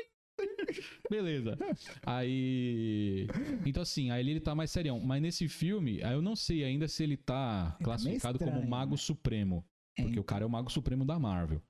[1.11, 1.59] Beleza.
[2.07, 3.27] Aí.
[3.67, 4.99] Então, assim, aí ele tá mais serião.
[4.99, 8.71] Mas nesse filme, aí eu não sei ainda se ele tá meio classificado como estranho,
[8.71, 8.97] Mago né?
[8.97, 9.65] Supremo.
[9.99, 11.61] É, Porque o cara é o Mago Supremo da Marvel.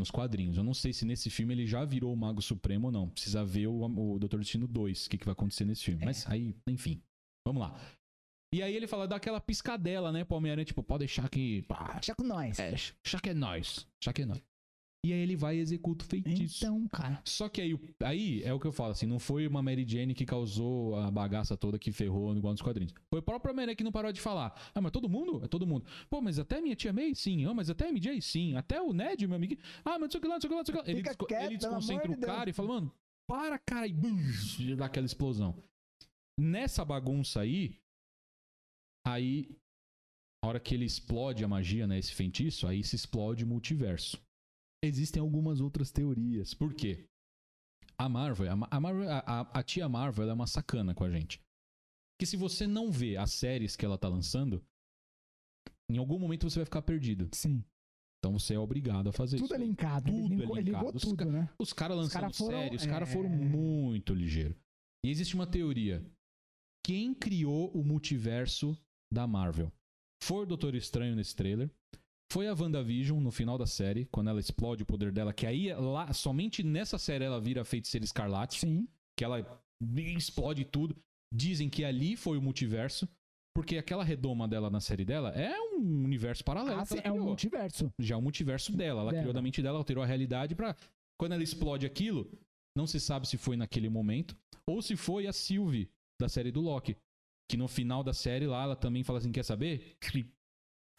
[0.00, 0.56] Nos quadrinhos.
[0.56, 3.06] Eu não sei se nesse filme ele já virou o Mago Supremo ou não.
[3.06, 6.02] Precisa ver o, o Doutor Destino 2, o que, que vai acontecer nesse filme.
[6.02, 6.06] É.
[6.06, 7.02] Mas aí, enfim.
[7.46, 7.78] Vamos lá.
[8.54, 11.62] E aí ele fala daquela piscadela, né, pro Homem-Aranha, tipo, pode deixar que.
[11.68, 12.58] pá, Deixa com nós.
[12.58, 12.74] É,
[13.06, 13.86] já que é nós.
[14.02, 14.42] Já que é nós.
[15.02, 16.58] E aí ele vai e executa o feitiço.
[16.62, 17.22] Então, cara.
[17.24, 20.12] Só que aí, aí é o que eu falo, assim, não foi uma Mary Jane
[20.14, 22.92] que causou a bagaça toda que ferrou igual nos quadrinhos.
[23.08, 24.54] Foi o próprio Homem-Aranha que não parou de falar.
[24.74, 25.42] Ah, mas todo mundo?
[25.42, 25.86] É todo mundo.
[26.10, 27.14] Pô, mas até minha tia May?
[27.14, 27.46] Sim.
[27.46, 28.20] Ah, mas até a MJ?
[28.20, 28.54] Sim.
[28.56, 29.56] Até o Ned, meu amigo?
[29.82, 30.78] Ah, mas não sei o que lá, não sei o que lá, não sei o
[30.78, 30.90] que lá.
[30.92, 32.54] Ele, desco- quieto, ele desconcentra de o cara Deus.
[32.54, 32.94] e fala, mano,
[33.26, 34.18] para, cara, e bum,
[34.58, 35.56] e dá aquela explosão.
[36.38, 37.74] Nessa bagunça aí,
[39.06, 39.48] aí,
[40.44, 44.20] a hora que ele explode a magia, né, esse feitiço, aí se explode o multiverso.
[44.82, 46.54] Existem algumas outras teorias.
[46.54, 47.04] Por quê?
[47.98, 51.10] A Marvel, a, Ma- a Marvel, a, a- tia Marvel, é uma sacana com a
[51.10, 51.38] gente.
[52.18, 54.64] Que se você não vê as séries que ela tá lançando,
[55.90, 57.28] em algum momento você vai ficar perdido.
[57.34, 57.62] Sim.
[58.18, 59.66] Então você é obrigado a fazer Tudo é isso.
[59.66, 60.06] linkado.
[60.06, 60.84] Tudo ele é ligou, ele linkado.
[60.86, 61.50] ligou Os tudo, né?
[61.58, 63.12] Os caras lançando cara foram- série, os caras é.
[63.12, 64.56] foram muito ligeiros.
[65.04, 66.04] E existe uma teoria.
[66.84, 68.76] Quem criou o multiverso
[69.12, 69.70] da Marvel?
[70.22, 71.70] Foi o Doutor Estranho nesse trailer.
[72.32, 75.72] Foi a WandaVision no final da série, quando ela explode o poder dela, que aí
[75.74, 78.86] lá, somente nessa série ela vira feiticeira escarlate, Sim.
[79.18, 79.44] que ela
[79.96, 80.96] explode tudo.
[81.34, 83.08] Dizem que ali foi o multiverso,
[83.54, 86.80] porque aquela redoma dela na série dela é um universo paralelo.
[86.80, 87.92] Ah, sim, é um multiverso.
[88.00, 89.00] já é o multiverso dela.
[89.00, 89.22] Ela Dela.
[89.22, 90.76] criou da mente dela, alterou a realidade pra.
[91.18, 92.30] Quando ela explode aquilo,
[92.76, 94.36] não se sabe se foi naquele momento
[94.68, 95.88] ou se foi a Sylvie
[96.20, 96.96] da série do Loki.
[97.50, 99.96] Que no final da série lá, ela também fala assim: quer saber?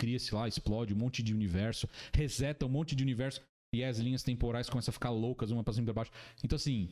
[0.01, 3.39] Cri- Cria-se lá, explode um monte de universo, reseta um monte de universo
[3.73, 6.11] e as linhas temporais começam a ficar loucas, uma pra cima e pra baixo.
[6.43, 6.89] Então, assim.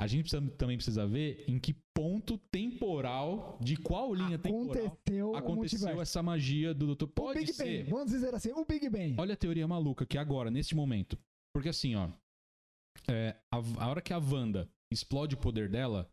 [0.00, 5.30] A gente precisa- também precisa ver em que ponto temporal, de qual linha temporal Aconteceu
[5.32, 6.92] o aconteceu essa magia do.
[6.92, 7.80] O Pode Big ser.
[7.82, 7.90] Bang.
[7.90, 9.16] Vamos dizer assim, o Big Bang.
[9.18, 11.18] Olha a teoria maluca que agora, neste momento.
[11.52, 12.08] Porque assim, ó.
[13.08, 16.08] é, a, a hora que a Wanda explode o poder dela,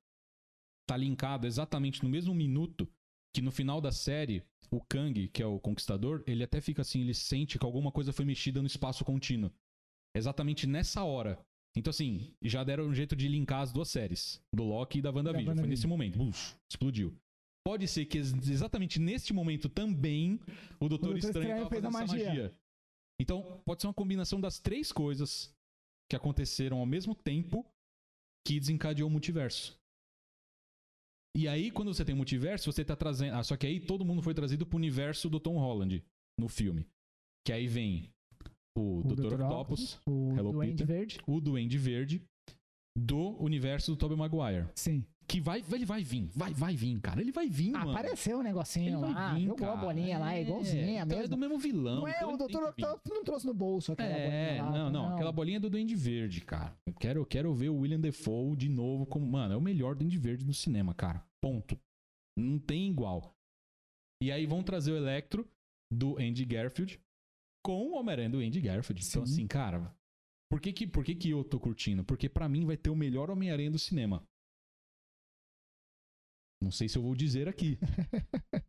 [0.89, 2.87] tá linkado exatamente no mesmo minuto
[3.35, 4.41] que no final da série,
[4.71, 8.11] o Kang, que é o conquistador, ele até fica assim, ele sente que alguma coisa
[8.13, 9.51] foi mexida no espaço contínuo.
[10.15, 11.39] Exatamente nessa hora.
[11.77, 15.09] Então, assim, já deram um jeito de linkar as duas séries, do Loki e da
[15.09, 15.43] WandaVision.
[15.43, 15.69] Foi WandaVision.
[15.69, 16.17] nesse momento.
[16.17, 17.13] Buf, explodiu.
[17.65, 20.39] Pode ser que ex- exatamente neste momento também
[20.79, 22.27] o Doutor, Doutor Estranho, Estranho fez a magia.
[22.27, 22.57] magia.
[23.19, 25.53] Então, pode ser uma combinação das três coisas
[26.09, 27.65] que aconteceram ao mesmo tempo
[28.45, 29.77] que desencadeou o multiverso.
[31.35, 33.35] E aí, quando você tem multiverso, você tá trazendo.
[33.35, 36.01] Ah, só que aí todo mundo foi trazido pro universo do Tom Holland
[36.39, 36.87] no filme.
[37.45, 38.09] Que aí vem
[38.77, 39.27] o, Dr.
[39.27, 39.41] Dr.
[39.41, 40.87] Octopus, o Hello, Duende Peter.
[40.87, 41.19] Verde.
[41.27, 42.23] o Duende Verde,
[42.97, 44.67] do universo do Tobey Maguire.
[44.75, 45.05] Sim.
[45.27, 47.19] Que vai, ele vai vir, vai, vai vir, cara.
[47.19, 47.91] Ele vai vir, mano.
[47.91, 49.33] Apareceu um negocinho Ele lá.
[49.33, 51.35] vir, jogou a bolinha lá, é igualzinha então É mesmo.
[51.35, 51.95] do mesmo vilão.
[52.01, 52.55] Não é, então o que.
[52.85, 54.71] Octopus não trouxe no bolso aquela É, bolinha lá.
[54.71, 56.77] não, não, Aquela bolinha é do Duende Verde, cara.
[56.85, 59.25] Eu quero, eu quero ver o William Defoe de novo como.
[59.25, 61.25] Mano, é o melhor Duende Verde do cinema, cara.
[61.41, 61.75] Ponto.
[62.37, 63.33] Não tem igual.
[64.21, 65.47] E aí vão trazer o Electro
[65.91, 66.99] do Andy Garfield
[67.65, 69.03] com o Homem-Aranha do Andy Garfield.
[69.07, 69.33] Então, Sim.
[69.33, 69.91] assim, cara.
[70.51, 72.03] Por que, que, por que, que eu tô curtindo?
[72.03, 74.23] Porque pra mim vai ter o melhor Homem-Aranha do cinema.
[76.65, 77.77] Não sei se eu vou dizer aqui.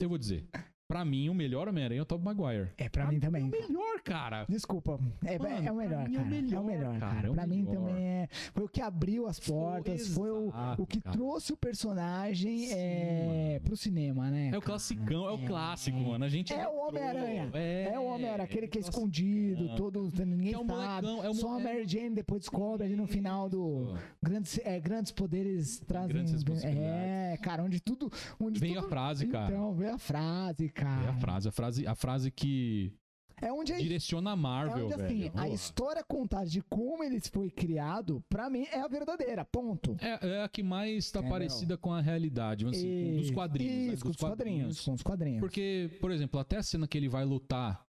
[0.00, 0.48] eu vou dizer.
[0.88, 2.70] Pra mim, o melhor Homem-Aranha é o Tobey Maguire.
[2.78, 3.42] É, pra mim também.
[3.42, 4.46] É o melhor, cara.
[4.48, 4.98] Desculpa.
[5.22, 6.24] É, Mano, é o melhor, pra mim é o cara.
[6.24, 7.26] É o melhor, melhor, cara, cara.
[7.26, 7.74] é o pra mim melhor.
[7.74, 8.28] também é.
[8.54, 11.14] Foi o que abriu as portas, foi, o, exato, o que cara.
[11.14, 14.46] trouxe o personagem Sim, é, pro cinema, né?
[14.46, 14.62] É o cara?
[14.62, 15.46] classicão, é o É.
[15.46, 16.24] clássico, mano.
[16.24, 17.50] A gente É o Homem-Aranha.
[17.52, 21.06] É, É o Homem-Aranha, aquele que é escondido, todo, ninguém É o sabe.
[21.06, 24.58] molecão, é o Só a é- Mary Jane depois descobre ali no final do grandes,
[24.64, 26.88] é, grandes poderes trazem Grandes responsabilidades.
[26.88, 29.52] É, cara, onde tudo onde Vem tudo, a frase, cara.
[29.52, 31.06] Então, vem a frase, cara.
[31.06, 32.92] É a frase, a frase, a frase que
[33.40, 35.32] É onde a direciona a É Marvel, onde, assim, velho.
[35.34, 39.44] a história contada de como ele foi criado, pra mim, é a verdadeira.
[39.44, 39.96] Ponto.
[40.00, 41.34] É, é a que mais tá Entendeu?
[41.38, 43.86] parecida com a realidade, assim, dos Isso, quadrinhos.
[43.86, 44.80] né, Isso, com os quadrinhos.
[44.84, 45.40] Com os quadrinhos.
[45.40, 47.84] Porque, por exemplo, até a cena que ele vai lutar,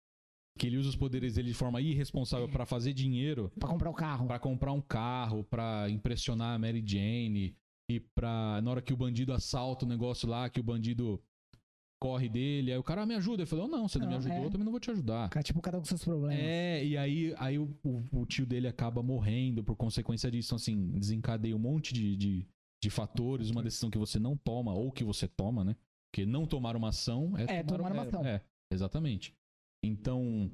[0.58, 3.94] que ele usa os poderes dele de forma irresponsável pra fazer dinheiro, Pra comprar o
[3.94, 4.26] carro.
[4.26, 7.54] Pra comprar um carro, pra impressionar a Mary Jane
[7.90, 11.20] e pra na hora que o bandido assalta o negócio lá, que o bandido
[12.04, 14.18] corre dele, aí o cara ah, me ajuda, ele falou: "Não, você não, me Não,
[14.18, 14.44] ajudou, é.
[14.46, 15.30] eu também não vou te ajudar".
[15.30, 16.38] Cara, tipo, cada um com seus problemas.
[16.38, 20.48] É, e aí, aí o, o- o tio dele acaba morrendo por consequência disso.
[20.48, 22.46] Então, assim, desencadeia um monte de, de,
[22.82, 25.74] de fatores, uma decisão que você não toma, ou que você toma, né?
[26.10, 28.24] Porque não tomar uma ação é, É, tomar uma ação.
[28.24, 29.34] É, exatamente.
[29.82, 30.50] Então,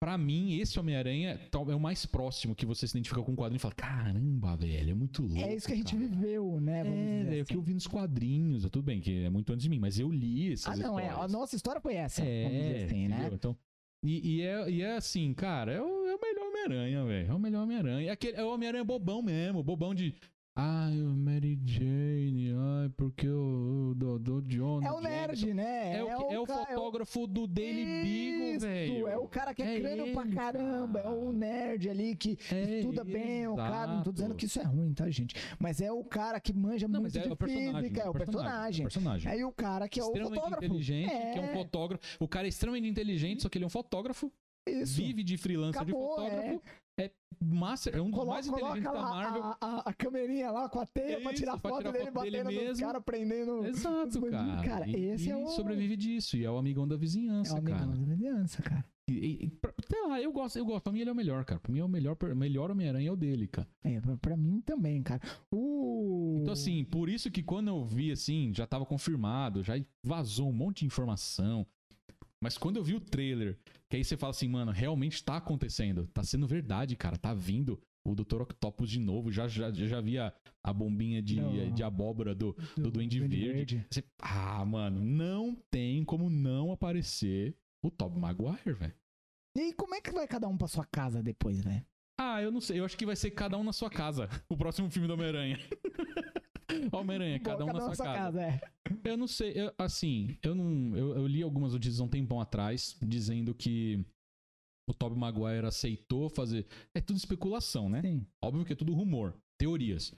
[0.00, 3.36] pra mim, esse Homem-Aranha tal- é o mais próximo que você se identifica com o
[3.36, 5.40] quadrinho e fala: caramba, velho, é muito louco.
[5.40, 6.80] É isso que a gente cara." viveu, né?
[6.80, 7.44] É, é o assim.
[7.44, 8.62] que eu vi nos quadrinhos.
[8.70, 11.04] Tudo bem, que é muito antes de mim, mas eu li essas Ah, não, é.
[11.04, 11.32] A histórias.
[11.32, 12.22] nossa história foi essa.
[12.24, 13.30] É, assim, né?
[13.32, 13.56] Então,
[14.04, 17.30] e, e é, e é assim, cara, é o, é o melhor Homem-Aranha, velho.
[17.30, 18.08] É o melhor Homem-Aranha.
[18.08, 20.14] É, aquele- é o Homem-Aranha bobão mesmo, bobão de.
[20.60, 24.82] Ai, o Mary Jane, ai, porque o, o, o, o John.
[24.82, 25.98] É o nerd, né?
[25.98, 29.06] É o, que- é o ca- é o- fotógrafo do Daily Beagle, velho.
[29.06, 30.98] É o cara que é, É crânio pra ele, caramba.
[30.98, 31.14] É cara.
[31.14, 33.86] o nerd ali que É, estuda bem, o cara.
[33.94, 34.38] Não tô dizendo exato.
[34.38, 35.36] que isso é ruim, tá, gente?
[35.60, 37.80] Mas é o cara que manja Não, muito é de o personagem.
[37.82, 38.82] física, é o personagem.
[38.82, 39.30] É o personagem.
[39.32, 40.64] Aí o cara que é o fotógrafo.
[40.64, 42.02] inteligente, é, que é um fotógrafo.
[42.18, 44.32] O cara é extremamente inteligente, só que ele é um fotógrafo,
[44.66, 44.96] Isso.
[44.96, 46.62] vive de freelancer de Acabou, fotógrafo.
[46.98, 47.10] É.
[47.40, 49.42] master, é um dos Coloca, mais inteligentes coloca da Marvel.
[49.44, 52.10] a, a, a câmerinha lá com a teia pra Isso, tirar pra foto tirar dele
[52.10, 52.86] foto dele batendo nos mesmo.
[52.86, 53.64] caras, prendendo.
[53.66, 54.62] Exato, cara.
[54.64, 56.36] Cara, e, esse e é o- sobrevive disso.
[56.36, 57.82] E é o amigão da É vizinhança, o cara.
[57.84, 58.84] amigão da vizinhança, cara.
[59.08, 60.82] E, e, pra- sei lá, eu gosto, eu gosto.
[60.82, 61.60] Pra mim ele é o melhor, cara.
[61.60, 63.66] Pra mim é o melhor, melhor Homem-Aranha é o dele, cara.
[63.84, 65.20] É, pra, pra mim também, cara.
[65.50, 66.40] O...
[66.42, 70.52] Então, assim, por isso que quando eu vi, assim, já tava confirmado, já vazou um
[70.52, 71.64] monte de informação.
[72.42, 73.56] Mas quando eu vi o trailer
[73.90, 76.06] Que aí você fala assim, mano, realmente tá acontecendo.
[76.08, 77.16] Tá sendo verdade, cara.
[77.16, 78.42] Tá vindo o Dr.
[78.42, 79.32] Octopus de novo.
[79.32, 80.32] Já, já, já vi a,
[80.74, 83.86] bombinha de, Do- de abóbora do, do Duende Verde.
[83.90, 88.94] Você- ah, mano, não tem como não aparecer o Tobey Maguire, velho.
[89.56, 91.84] E aí, como é que vai cada um pra sua casa depois, velho?
[92.20, 92.78] Ah, eu não sei.
[92.80, 94.28] Eu acho que vai ser cada um na sua casa.
[94.50, 95.58] O próximo filme do Homem-Aranha.
[96.92, 98.42] Homem-Aranha, cada um na sua, casa.
[98.42, 98.60] é.
[99.04, 100.96] Eu não sei, eu- assim, eu não.
[100.96, 104.04] Eu, eu li algumas notícias um tempão atrás dizendo que
[104.88, 106.66] o Tobey Maguire aceitou fazer.
[106.94, 108.00] É tudo especulação, né?
[108.02, 108.26] Sim.
[108.42, 110.14] Óbvio que é tudo rumor, teorias.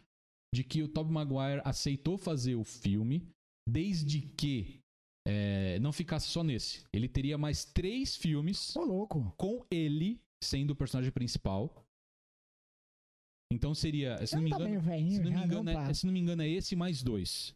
[0.55, 3.29] De que o Tobey Maguire aceitou fazer o filme
[3.69, 4.81] desde que
[5.27, 6.85] é, não ficasse só nesse.
[6.93, 9.33] Ele teria mais três filmes Ô, louco.
[9.37, 11.85] com ele sendo o personagem principal.
[13.53, 16.07] Então seria, se não me tá engano, velhinho se não, me engano, não, é, se
[16.07, 17.55] não me engano, é esse mais dois.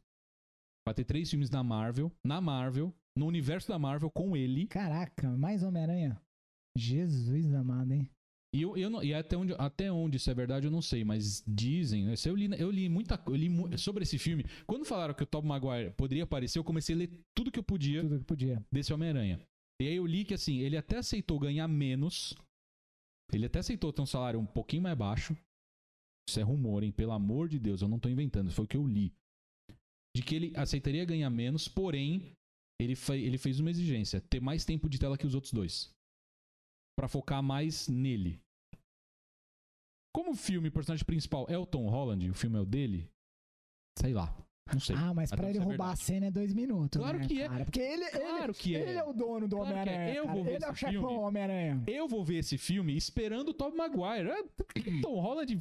[0.87, 4.67] Vai ter três filmes da Marvel, na Marvel, no universo da Marvel, com ele.
[4.67, 6.21] Caraca, mais Homem-Aranha.
[6.77, 8.11] Jesus amado, hein?
[8.55, 11.05] E, eu, eu não- e até, onde, até onde isso é verdade, eu não sei,
[11.05, 12.05] mas dizem.
[12.05, 13.17] né, Eu li, eu li muita
[13.51, 14.45] mu- sobre esse filme.
[14.67, 17.65] Quando falaram que o Tobey Maguire poderia aparecer, eu comecei a ler tudo que eu
[17.65, 18.63] podia Tudo que podia.
[18.71, 19.41] desse Homem-Aranha.
[19.81, 22.35] E aí eu li que assim, ele até aceitou ganhar menos.
[23.33, 25.37] Ele até aceitou ter um salário um pouquinho mais baixo.
[26.29, 26.93] Isso é rumor, hein?
[26.93, 29.13] Pelo amor de Deus, eu não tô inventando, foi o que eu li.
[30.17, 32.33] De que ele aceitaria ganhar menos, porém,
[32.81, 35.91] ele, fe- ele fez uma exigência: ter mais tempo de tela que os outros dois.
[36.99, 38.41] Pra focar mais nele.
[40.15, 43.09] Como o filme, o personagem principal é o Tom Holland, o filme é o dele,
[43.99, 44.33] sei lá.
[44.73, 44.97] Não sei.
[44.97, 46.99] Ah, mas Até pra ele é roubar a cena é dois minutos.
[46.99, 47.49] Claro né, que é.
[47.49, 47.65] cara?
[47.65, 48.81] Porque ele, Claro ele, que é.
[48.81, 49.83] ele é o dono do Claro é.
[49.83, 50.15] Homem-Aranha.
[50.15, 50.35] Eu cara.
[50.35, 51.19] vou ver Ele é o esse chefão filme.
[51.25, 51.85] Homem-Aranha.
[51.87, 54.31] Eu vou ver esse filme esperando o Tobey Maguire.
[54.31, 54.43] É,
[55.03, 55.59] Tom Holland.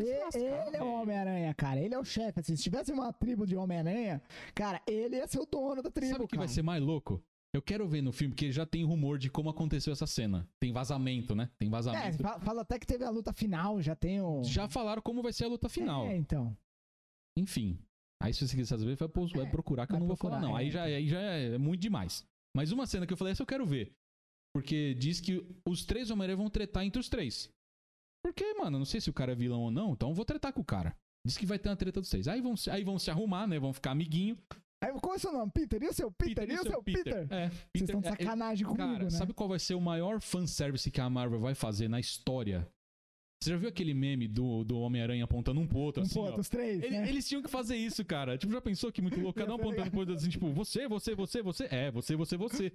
[0.00, 1.80] E- Ele é o Homem-Aranha, cara.
[1.80, 2.40] Ele é o chefe.
[2.40, 4.22] assim, se tivesse uma tribo de Homem-Aranha,
[4.54, 6.12] cara, ele ia ser o dono da tribo.
[6.12, 6.46] Sabe o que cara.
[6.46, 7.22] vai ser mais louco?
[7.54, 10.46] Eu quero ver no filme, porque já tem rumor de como aconteceu essa cena.
[10.60, 11.50] Tem vazamento, né?
[11.58, 12.22] Tem É, vazamento.
[12.22, 14.44] fa- fala até que teve a luta final, já tem o.
[14.44, 16.06] Já falaram como vai ser a luta final.
[16.06, 16.54] É, então.
[17.38, 17.78] Enfim.
[18.22, 20.48] Aí se você quiser saber, vai, É, procurar que eu vai não vou procurar, falar,
[20.50, 20.58] não.
[20.58, 20.60] é.
[20.62, 22.24] Aí já, aí já é muito demais.
[22.54, 23.92] Mas uma cena que eu falei, essa eu quero ver.
[24.54, 27.48] Porque diz que os três Homem-Aranha vão tretar entre os três.
[28.24, 30.52] Porque, mano, não sei se o cara é vilão ou não, então eu vou tretar
[30.52, 30.94] com o cara.
[31.26, 32.28] Diz que vai ter uma treta dos três.
[32.28, 33.58] Aí vão, se- aí vão se arrumar, né?
[33.58, 34.36] Vão ficar amiguinho.
[34.82, 35.50] Aí, qual é o seu nome?
[35.52, 35.82] Peter?
[35.82, 36.48] E o seu Peter?
[36.48, 37.26] e o seu Peter?
[37.30, 37.84] É, Vocês Peter.
[37.84, 39.10] estão de é, sacanagem comigo, Cara, né?
[39.10, 42.68] sabe qual vai ser o maior fanservice que a Marvel vai fazer na história?
[43.42, 46.36] Você já viu aquele meme do, do Homem-Aranha apontando um pro outro, um assim, ponto,
[46.36, 46.40] ó?
[46.40, 47.08] os três, Ele- né?
[47.08, 48.36] Eles tinham que fazer isso, cara.
[48.38, 49.38] Tipo, já pensou que muito louco?
[49.38, 51.68] Cada um Ia ser apontando pro outro, assim, tipo, você, você, você, você.
[51.70, 52.72] É, você, você, você.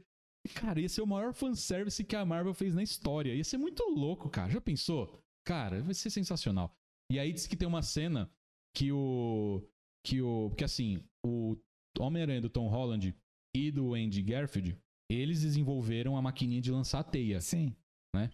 [0.56, 3.34] Cara, ia ser o maior fanservice que a Marvel fez na história.
[3.34, 4.52] Ia ser muito louco, cara.
[4.52, 5.22] Já pensou?
[5.46, 6.76] Cara, vai ser sensacional.
[7.12, 8.30] E aí diz que tem uma cena
[8.76, 9.62] que o.
[10.06, 10.50] Que o.
[10.50, 11.58] Porque assim, o
[12.00, 13.16] Homem-Aranha do Tom Holland
[13.56, 14.78] e do Andy Garfield,
[15.10, 17.76] eles desenvolveram a maquininha de lançar a teia Sim.
[18.16, 18.32] né?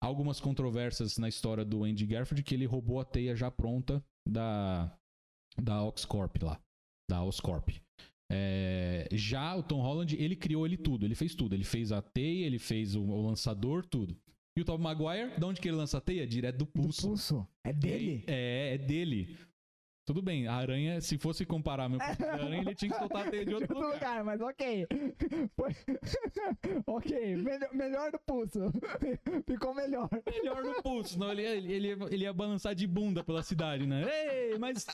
[0.00, 4.96] Algumas controvérsias na história do Andy Garfield que ele roubou a teia já pronta da
[5.60, 6.60] da Oxcorp lá,
[7.10, 7.68] da Oscorp.
[8.30, 12.00] É, já o Tom Holland, ele criou ele tudo, ele fez tudo, ele fez a
[12.00, 14.16] teia, ele fez o, o lançador, tudo.
[14.56, 16.26] E o Tom Maguire, de onde que ele lança a teia?
[16.26, 17.08] Direto do Do pulso.
[17.08, 17.48] pulso.
[17.64, 18.24] É dele?
[18.26, 19.36] É, é dele.
[20.04, 22.98] Tudo bem, a aranha, se fosse comparar meu pulso com a aranha, ele tinha que
[22.98, 24.24] soltar a teia de outro lugar.
[24.24, 24.86] mas ok.
[25.56, 25.72] Foi-
[26.86, 28.58] ok, melhor, melhor do pulso.
[29.46, 30.08] Ficou melhor.
[30.26, 33.86] Melhor no pulso, senão ele, ele, ele, ia- ele ia balançar de bunda pela cidade,
[33.86, 34.04] né?
[34.50, 34.84] Ei, mas.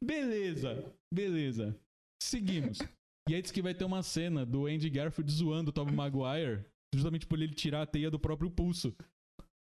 [0.00, 1.74] Beleza, beleza.
[2.22, 2.78] Seguimos.
[3.28, 6.64] E aí diz que vai ter uma cena do Andy Garfield zoando o Tobey Maguire,
[6.94, 8.94] justamente por ele tirar a teia do próprio pulso.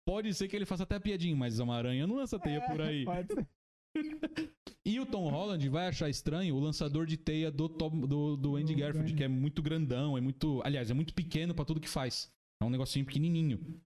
[0.06, 3.02] Pode ser que ele faça até piadinha, mas uma aranha não lança teia por aí.
[3.04, 3.48] É, Pode ser.
[4.86, 8.56] E o Tom Holland vai achar estranho o lançador de teia do, Tom- do, do
[8.58, 10.62] Andy Garfield, que é muito grandão, é muito.
[10.66, 12.30] Aliás, é muito pequeno pra tudo que faz.
[12.62, 13.80] É um negocinho pequenininho.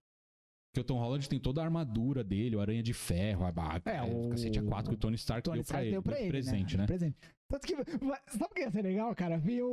[0.70, 3.80] Porque o Tom Holland tem toda a armadura dele, o aranha de ferro, a, a,
[3.90, 6.02] É, o o- cacete A4 que o Tony Stark Tony deu pra Stark ele, deu
[6.02, 6.82] pra ele, presente, né?
[6.82, 6.86] né?
[6.86, 7.16] Presente.
[7.50, 9.38] Tanto que, sabe o que ia ser legal, cara?
[9.38, 9.66] Vi o,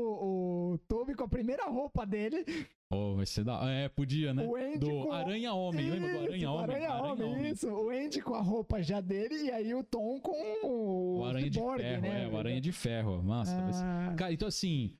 [0.73, 2.45] o Toby com a primeira roupa dele,
[2.89, 3.67] Oh, vai ser da.
[3.69, 4.45] É, podia, né?
[4.45, 5.11] o Andy Do com...
[5.11, 6.75] Aranha Homem, lembra do Aranha Isso, Homem?
[6.75, 7.67] Aranha Homem, isso.
[7.67, 10.31] O Andy com a roupa já dele e aí o Tom com
[10.65, 12.23] o, O Aranha de Ferro, né?
[12.23, 13.23] é, o Aranha de Ferro.
[13.43, 14.93] Ser- Ah, Cara, então assim,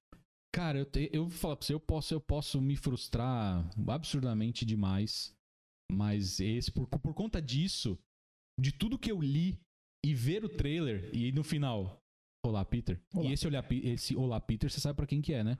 [0.52, 4.66] cara, eu, te- eu vou falar pra você, eu posso, eu posso me frustrar absurdamente
[4.66, 5.35] demais,
[5.92, 7.98] mas esse, por, por conta disso,
[8.60, 9.60] de tudo que eu li
[10.06, 12.02] e ver o trailer, e no final,
[12.46, 13.02] Olá, Peter.
[13.14, 13.30] Olá.
[13.30, 15.58] E esse, olhar, esse Olá, Peter, você sabe pra quem que é, né?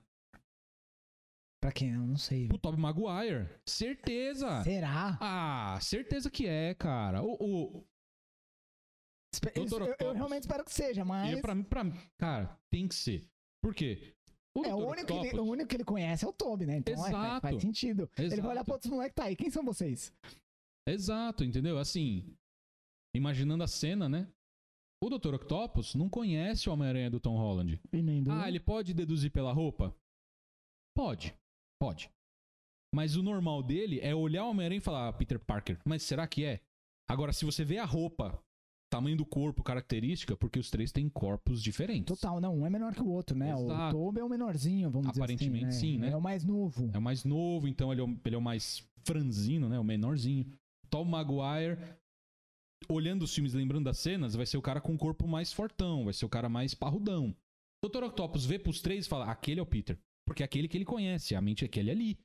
[1.60, 1.94] Pra quem?
[1.94, 2.48] Eu não sei.
[2.54, 3.50] O Tobey Maguire.
[3.68, 4.64] Certeza!
[4.64, 5.18] Será?
[5.20, 7.24] Ah, certeza que é, cara.
[7.24, 7.34] O,
[7.80, 7.88] o,
[9.34, 9.66] Espe- eu-
[10.00, 11.36] eu, realmente espero que seja, mas.
[11.38, 13.28] E pra mim, pra mim, cara, tem que ser.
[13.64, 14.15] Por quê?
[14.56, 16.78] O É, o único, que ele, o único que ele conhece é o Toby, né?
[16.78, 17.42] Então é, faz, Exato.
[17.42, 18.10] faz sentido.
[18.18, 18.66] Ele vai olhar Exato.
[18.66, 20.14] pra outros moleques, tá aí, quem são vocês?
[20.88, 21.78] Exato, entendeu?
[21.78, 22.36] Assim,
[23.14, 24.32] imaginando a cena, né?
[25.04, 25.36] O Dr.
[25.36, 27.80] Octopus não conhece o Homem-Aranha do Tom Holland.
[27.92, 28.32] E nem do...
[28.32, 29.94] Ah, ele pode deduzir pela roupa?
[30.96, 31.36] Pode,
[31.80, 32.10] pode.
[32.94, 36.26] Mas o normal dele é olhar o Homem-Aranha e falar, ah, Peter Parker, mas será
[36.28, 36.62] que é?
[37.10, 38.42] Agora, se você vê a roupa,
[38.96, 42.06] tamanho do corpo, característica, porque os três têm corpos diferentes.
[42.06, 43.54] Total, não, um é menor que o outro, né?
[43.56, 43.96] O Exato.
[43.98, 45.94] Toby é o menorzinho, vamos Aparentemente, dizer assim.
[45.94, 46.12] sim, né?
[46.12, 46.90] É o mais novo.
[46.94, 49.78] É o mais novo, então ele é o, ele é o mais franzino, né?
[49.78, 50.46] O menorzinho.
[50.90, 51.78] Tom Maguire,
[52.88, 56.06] olhando os filmes, lembrando das cenas, vai ser o cara com o corpo mais fortão,
[56.06, 57.36] vai ser o cara mais parrudão.
[57.84, 58.04] Dr.
[58.04, 60.00] Octopus vê pros três e fala: aquele é o Peter.
[60.26, 62.18] Porque é aquele que ele conhece, a mente é aquele ali.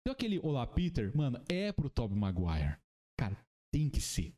[0.00, 2.76] Então aquele Olá Peter, mano, é pro Tobey Maguire.
[3.18, 3.36] Cara,
[3.72, 4.32] tem que ser.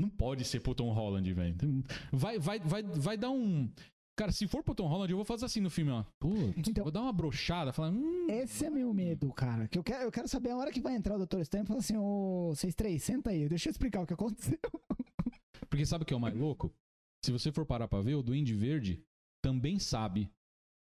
[0.00, 1.56] Não pode ser pro Tom Holland, velho.
[2.12, 3.70] Vai, vai, vai, vai dar um.
[4.18, 6.04] Cara, se for pro Tom Holland, eu vou fazer assim no filme, ó.
[6.20, 7.90] Putz, Então- vou dar uma brochada, falar.
[7.90, 9.66] Hum, Esse é meu medo, cara.
[9.68, 11.40] Que eu quero, eu quero saber a hora que vai entrar o Dr.
[11.40, 14.58] Stan e falar assim, ô, vocês três, senta aí, deixa eu explicar o que aconteceu.
[15.68, 16.70] Porque sabe o que é o mais louco?
[17.24, 19.02] Se você for parar pra ver, o Duende Verde
[19.42, 20.30] também sabe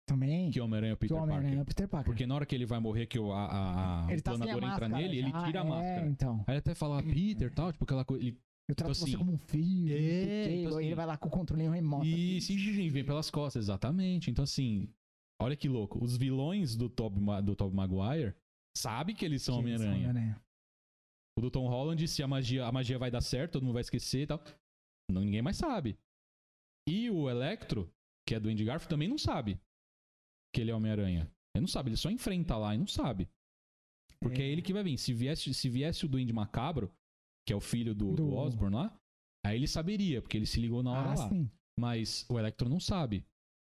[0.08, 0.50] Também.
[0.50, 1.60] que o Homem-Aranha é o Peter é Parker.
[1.60, 2.06] o Peter Parker.
[2.12, 4.34] Porque na hora que ele vai morrer, que o, a, a, a- ele o tá
[4.34, 6.06] entra máscara nele, ele tira a é, máscara.
[6.08, 6.44] então.
[6.46, 8.24] Aí ele até fala Peter e tal, tipo aquela coisa.
[8.24, 8.36] Ele,
[8.70, 9.92] Eu trato Tipo você assim, como um filho.
[9.94, 12.06] é, então assim, ele vai lá com o controlinho remoto.
[12.06, 12.56] e se
[12.90, 14.30] vem pelas costas, exatamente.
[14.30, 14.88] Então, assim,
[15.40, 16.02] olha que louco.
[16.02, 18.34] Os vilões do Ma- do Tobey Maguire
[18.76, 19.92] sabem que eles são Homem-Aranha.
[20.10, 20.42] Homem-Aranha.
[21.38, 23.82] O do Tom Holland, se a magia, a magia vai dar certo, todo mundo vai
[23.82, 24.42] esquecer e tal.
[25.10, 25.98] Não, ninguém mais sabe.
[26.88, 27.90] E o Electro,
[28.26, 29.58] que é do Andy Garfield, também não sabe
[30.54, 31.30] que ele é Homem-Aranha.
[31.54, 33.28] Ele não sabe, ele só enfrenta lá e não sabe.
[34.20, 34.48] Porque é, É.
[34.48, 34.98] ele que vai vir.
[34.98, 36.90] Se viesse, se viesse o Duende Macabro,
[37.46, 38.16] que é o filho do, do...
[38.16, 38.96] Do- Osborn lá,
[39.44, 41.28] aí ele saberia, porque ele se ligou na hora Ah, lá.
[41.28, 41.50] sim.
[41.78, 43.24] Mas o Electro não sabe.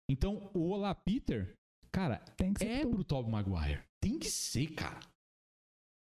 [0.09, 1.55] Então, o Olá Peter,
[1.91, 2.91] cara, Tem que ser é tu.
[2.91, 3.83] pro Tobey Maguire.
[4.01, 4.99] Tem que ser, cara.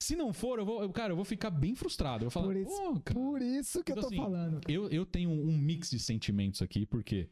[0.04, 2.24] Se não for, eu vou, eu- cara, eu vou ficar bem frustrado.
[2.24, 4.62] Eu vou falar, Por isso- "Pô, cara." Por isso que eu Então, tô assim, falando.
[4.70, 7.28] eu, eu tenho um mix de sentimentos aqui, porque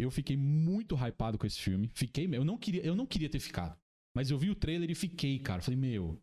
[0.00, 1.90] eu fiquei muito hypado com esse filme.
[1.92, 3.76] Fiquei, eu não queria, eu não queria ter ficado.
[4.14, 5.60] Mas eu vi o trailer e fiquei, cara.
[5.60, 6.22] Falei, meu,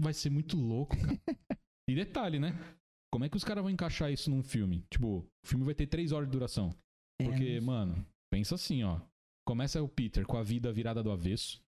[0.00, 1.20] vai ser muito louco, cara.
[1.90, 2.52] e detalhe, né?
[3.12, 4.84] Como é que os caras vão encaixar isso num filme?
[4.90, 6.70] Tipo, o filme vai ter três horas de duração.
[7.20, 9.00] Porque, É, mano, pensa assim, ó.
[9.46, 11.60] Começa o Peter com a vida virada do avesso.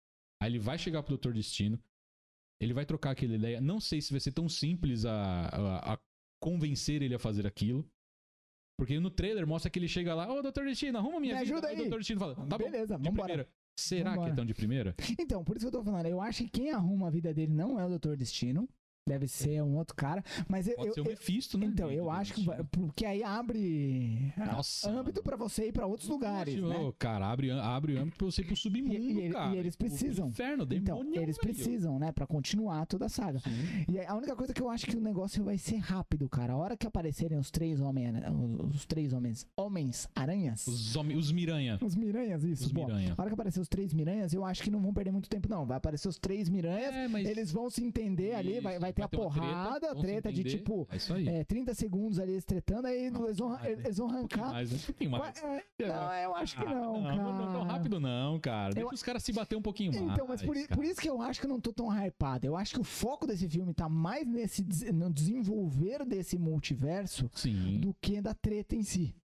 [0.42, 1.78] Aí ele vai chegar pro Doutor Destino.
[2.60, 3.60] Ele vai trocar aquela ideia.
[3.60, 5.98] Não sei se vai ser tão simples a, a, a
[6.42, 7.88] convencer ele a fazer aquilo.
[8.78, 11.54] Porque no trailer mostra que ele chega lá, ô Doutor Destino, arruma minha Me vida.
[11.54, 11.74] ajuda Aí.
[11.74, 13.26] O Doutor Destino fala, tá Beleza, bom, de vambora.
[13.28, 13.48] primeira.
[13.78, 14.32] Será que Vambora.
[14.32, 14.94] é tão de primeira?
[15.18, 16.06] Então, por isso que eu tô falando.
[16.06, 18.14] Eu acho que quem arruma a vida dele não é o Dr.
[18.16, 18.68] Destino.
[19.10, 20.22] Deve ser um outro cara.
[20.48, 20.76] Mas eu.
[20.76, 21.66] Pode eu- ser o Mephisto, né?
[21.66, 22.46] então, eu acho que.
[22.70, 24.32] Porque aí abre.
[24.36, 25.22] ah, Nossa, âmbito mano.
[25.24, 26.92] pra você ir pra outros lugares, né?
[26.98, 29.54] Cara, abre, abre âmbito pra você ir pro submundo, E- e- cara.
[29.54, 30.28] e eles precisam.
[30.28, 31.38] Inferno, Então, eles velho.
[31.40, 32.12] precisam, né?
[32.12, 33.40] Pra continuar toda a saga.
[33.40, 33.50] Sim.
[33.88, 36.52] E a única coisa que eu acho que o negócio vai ser rápido, cara.
[36.52, 38.14] A hora que aparecerem os três homens,
[38.72, 41.78] os três homens, homens aranhas, os, Os, homem- os Miranha.
[41.96, 42.72] miranhas, isso, Os.
[42.72, 43.14] Miranha.
[43.16, 45.48] A hora que aparecer os três miranhas, eu acho que não vão perder muito tempo,
[45.48, 45.66] não.
[45.66, 47.26] Vai aparecer os três miranhas, É, mas...
[47.26, 50.44] eles vão se entender ali, vai, Isso, vai ter a uma porrada, se treta de
[50.44, 54.08] tipo É é, 30 segundos ali eles tretando, aí Não, eles, vão, mais, eles vão
[54.08, 54.52] arrancar.
[54.52, 54.72] mais?
[54.72, 55.42] Um pouquinho mais.
[55.42, 57.16] É, Não, eu acho que Ah, não, não, cara.
[57.16, 58.74] Não, não tão rápido não, cara.
[58.74, 60.12] Deixa Eu- os caras se bater um pouquinho mais.
[60.12, 60.68] Então, mas por, cara.
[60.74, 62.46] por isso que eu acho que eu não tô tão hypado.
[62.46, 67.78] Eu acho que o foco desse filme tá mais nesse no desenvolver desse multiverso Sim,
[67.80, 69.14] do que da treta em si.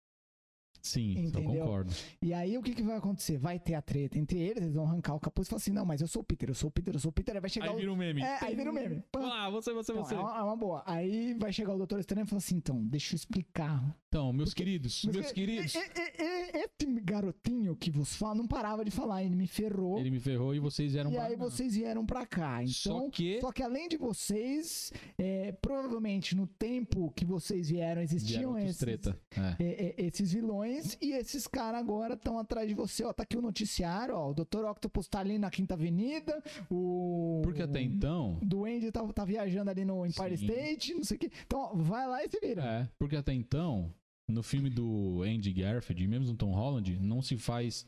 [0.86, 1.60] Sim, eu Entendeu?
[1.64, 1.92] concordo.
[2.22, 3.36] E aí o que, que vai acontecer?
[3.38, 5.84] Vai ter a treta entre eles, eles vão arrancar o capuz e falar assim: não,
[5.84, 7.50] mas eu sou o Peter, eu sou o Peter, eu sou o Peter, aí vai
[7.50, 7.76] chegar Aí o.
[7.78, 8.22] vira um meme.
[8.22, 9.02] É, aí vira um meme.
[9.12, 9.20] Pã.
[9.32, 10.14] Ah, você, você, Então, você.
[10.14, 10.82] é, uma, é uma boa.
[10.86, 13.96] Aí vai chegar o Doutor Estranho e falar assim: então, deixa eu explicar.
[14.08, 15.74] Então, meus Porque- queridos, meus que- queridos.
[15.74, 19.98] e- e- e- Esse garotinho que vos fala não parava de falar, ele me ferrou.
[19.98, 22.62] Ele me ferrou e vocês eram e pra- aí vocês vieram pra cá.
[22.62, 27.76] Então, Só que Só que além de vocês, é, provavelmente no tempo que vocês vieram,
[27.86, 29.18] vieram existiam esses, treta.
[29.36, 29.62] É.
[29.62, 33.04] é, é, esses vilões e esses caras agora estão atrás de você.
[33.04, 34.30] Ó, tá aqui o noticiário, ó.
[34.30, 34.64] O Dr.
[34.64, 36.42] Octopus tá ali na Quinta Avenida.
[36.70, 37.40] O.
[37.42, 38.38] Porque até então.
[38.42, 40.46] O Duende tá, tá viajando ali no Empire Sim.
[40.46, 41.30] State, não sei o quê.
[41.44, 42.62] Então, ó, vai lá e se vira.
[42.62, 43.92] É, porque até então,
[44.28, 47.86] no filme do Andy Garfield, mesmo no Tom Holland, não se faz.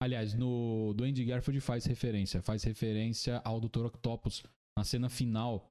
[0.00, 2.40] Aliás, no do Andy Garfield faz referência.
[2.42, 3.86] Faz referência ao Dr.
[3.86, 4.44] Octopus
[4.76, 5.70] na cena final.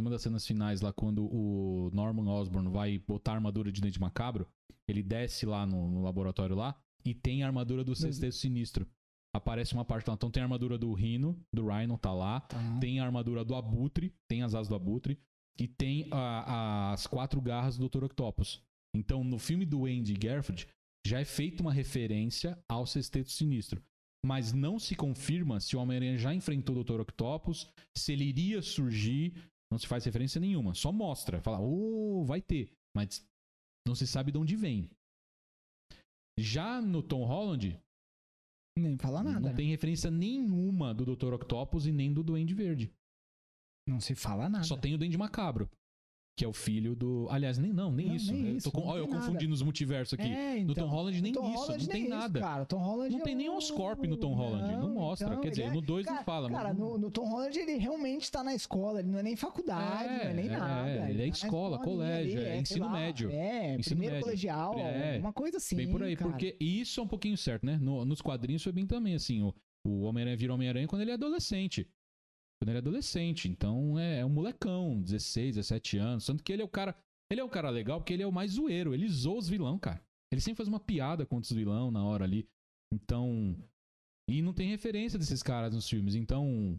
[0.00, 4.00] Uma das cenas finais lá, quando o Norman Osborn vai botar a armadura de Dente
[4.00, 4.48] Macabro,
[4.88, 8.86] ele desce lá no, no laboratório lá e tem a armadura do Sexteto Sinistro.
[9.34, 10.14] Aparece uma parte lá.
[10.14, 12.40] Então tem a armadura do Rhino, do Rhino tá lá.
[12.40, 12.58] Tá.
[12.80, 15.18] Tem a armadura do Abutre, tem as asas do Abutre,
[15.58, 18.04] e tem a- as quatro garras do Dr.
[18.04, 18.62] Octopus.
[18.94, 20.66] Então, no filme do Andy Garfield,
[21.06, 23.82] já é feita uma referência ao Sexteto Sinistro.
[24.24, 27.00] mas não se confirma se o Homem-Aranha já enfrentou o Dr.
[27.00, 29.34] Octopus, se ele iria surgir,
[29.68, 33.26] não se faz referência nenhuma, só mostra, fala, oh, vai ter, mas
[33.86, 34.88] não se sabe de onde vem.
[36.38, 37.78] Já no Tom Holland,
[38.78, 39.48] Nem fala nada.
[39.48, 41.34] não tem referência nenhuma do Dr.
[41.34, 42.92] Octopus e nem do Duende Verde.
[43.86, 44.64] Não se fala nada.
[44.64, 45.68] Só tem o Duende Macabro,
[46.34, 47.26] que é o filho do.
[47.30, 48.32] Aliás, nem não, nem Não, isso.
[48.32, 49.26] nem eu isso, com- não Olha, eu tem nada.
[49.26, 50.28] confundi nos multiversos aqui.
[50.30, 50.86] É, No então.
[50.86, 52.38] Tom Holland nem Tom isso, Holland não tem nem nada.
[52.38, 52.64] Isso, cara.
[52.64, 55.28] Tom Holland Não é tem nem um o- Oscorp no Tom Holland, não mostra.
[55.28, 56.48] então, Quer dizer, ele é- no 2 não Cara, fala.
[56.48, 59.36] mas Cara, no, no Tom Holland ele realmente tá na escola, ele não é nem
[59.36, 61.10] faculdade, É, não é nem é, nada.
[61.10, 63.30] ele é tá escola, colégio, é sei ensino médio.
[63.30, 64.24] É, Ensino primeiro médio.
[64.24, 65.18] colegial, É.
[65.18, 65.76] uma coisa assim.
[65.76, 66.30] Bem por aí, cara.
[66.30, 67.78] porque isso é um pouquinho certo, né?
[67.80, 69.42] No- nos quadrinhos foi bem também, assim.
[69.42, 69.54] O,
[69.84, 71.86] o Homem-Aranha vira Homem-Aranha quando ele é adolescente.
[72.62, 73.48] Quando ele é adolescente.
[73.48, 76.24] Então é, é um molecão, 16, 17 anos.
[76.24, 76.96] Tanto que ele é o cara.
[77.28, 78.94] Ele é um cara legal porque ele é o mais zoeiro.
[78.94, 80.00] Ele zoa os vilão, cara.
[80.30, 82.48] Ele sempre faz uma piada contra os vilão na hora ali.
[82.94, 83.56] Então.
[84.30, 86.14] E não tem referência desses caras nos filmes.
[86.14, 86.78] Então.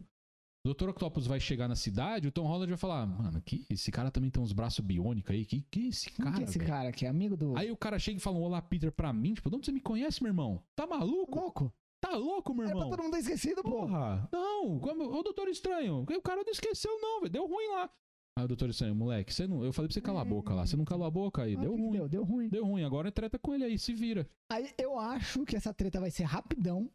[0.66, 0.88] O Dr.
[0.88, 4.30] Octopus vai chegar na cidade, o Tom Holland vai falar: Mano, que, esse cara também
[4.30, 5.44] tem uns braços biônicos aí.
[5.44, 6.36] Que, que esse Quem cara?
[6.36, 7.04] que é esse velho?" cara aqui?
[7.04, 7.58] Amigo do.
[7.58, 9.34] Aí o cara chega e fala um olá, Peter, pra mim.
[9.34, 10.62] Tipo, de onde você me conhece, meu irmão?
[10.74, 11.38] Tá maluco?
[11.38, 11.74] louco?
[12.04, 12.90] Tá louco, meu Era pra irmão?
[12.96, 13.62] todo mundo ter esquecido.
[13.62, 14.28] Porra!
[14.32, 15.04] Não, como...
[15.04, 17.32] ô doutor estranho, o cara não esqueceu, não, velho.
[17.32, 17.90] Deu ruim lá.
[18.38, 19.64] Aí o doutor estranho, moleque, você não...
[19.64, 20.66] eu falei pra você calar a boca lá.
[20.66, 21.54] Você não calou a boca aí.
[21.56, 21.90] Ah, Deu ruim.
[21.92, 22.48] Deu, deu ruim.
[22.48, 22.82] Deu ruim.
[22.84, 24.28] Agora treta com ele aí, se vira.
[24.52, 26.90] Aí eu acho que essa treta vai ser rapidão.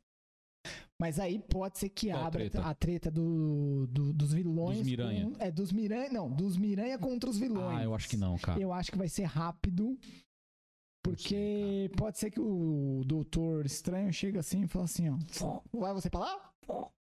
[1.01, 2.61] Mas aí pode ser que Qual abra treta?
[2.61, 4.79] a treta do, do- dos vilões.
[4.79, 5.29] Dos Miranha.
[5.31, 6.09] com- é, dos Miranha.
[6.11, 7.79] Não, dos Miranha contra os vilões.
[7.79, 8.59] Ah, eu acho que não, cara.
[8.59, 9.97] Eu acho que vai ser rápido.
[11.09, 15.17] Porque pode ser que o doutor estranho chega assim e fala assim, ó.
[15.73, 16.51] Vai você pra lá?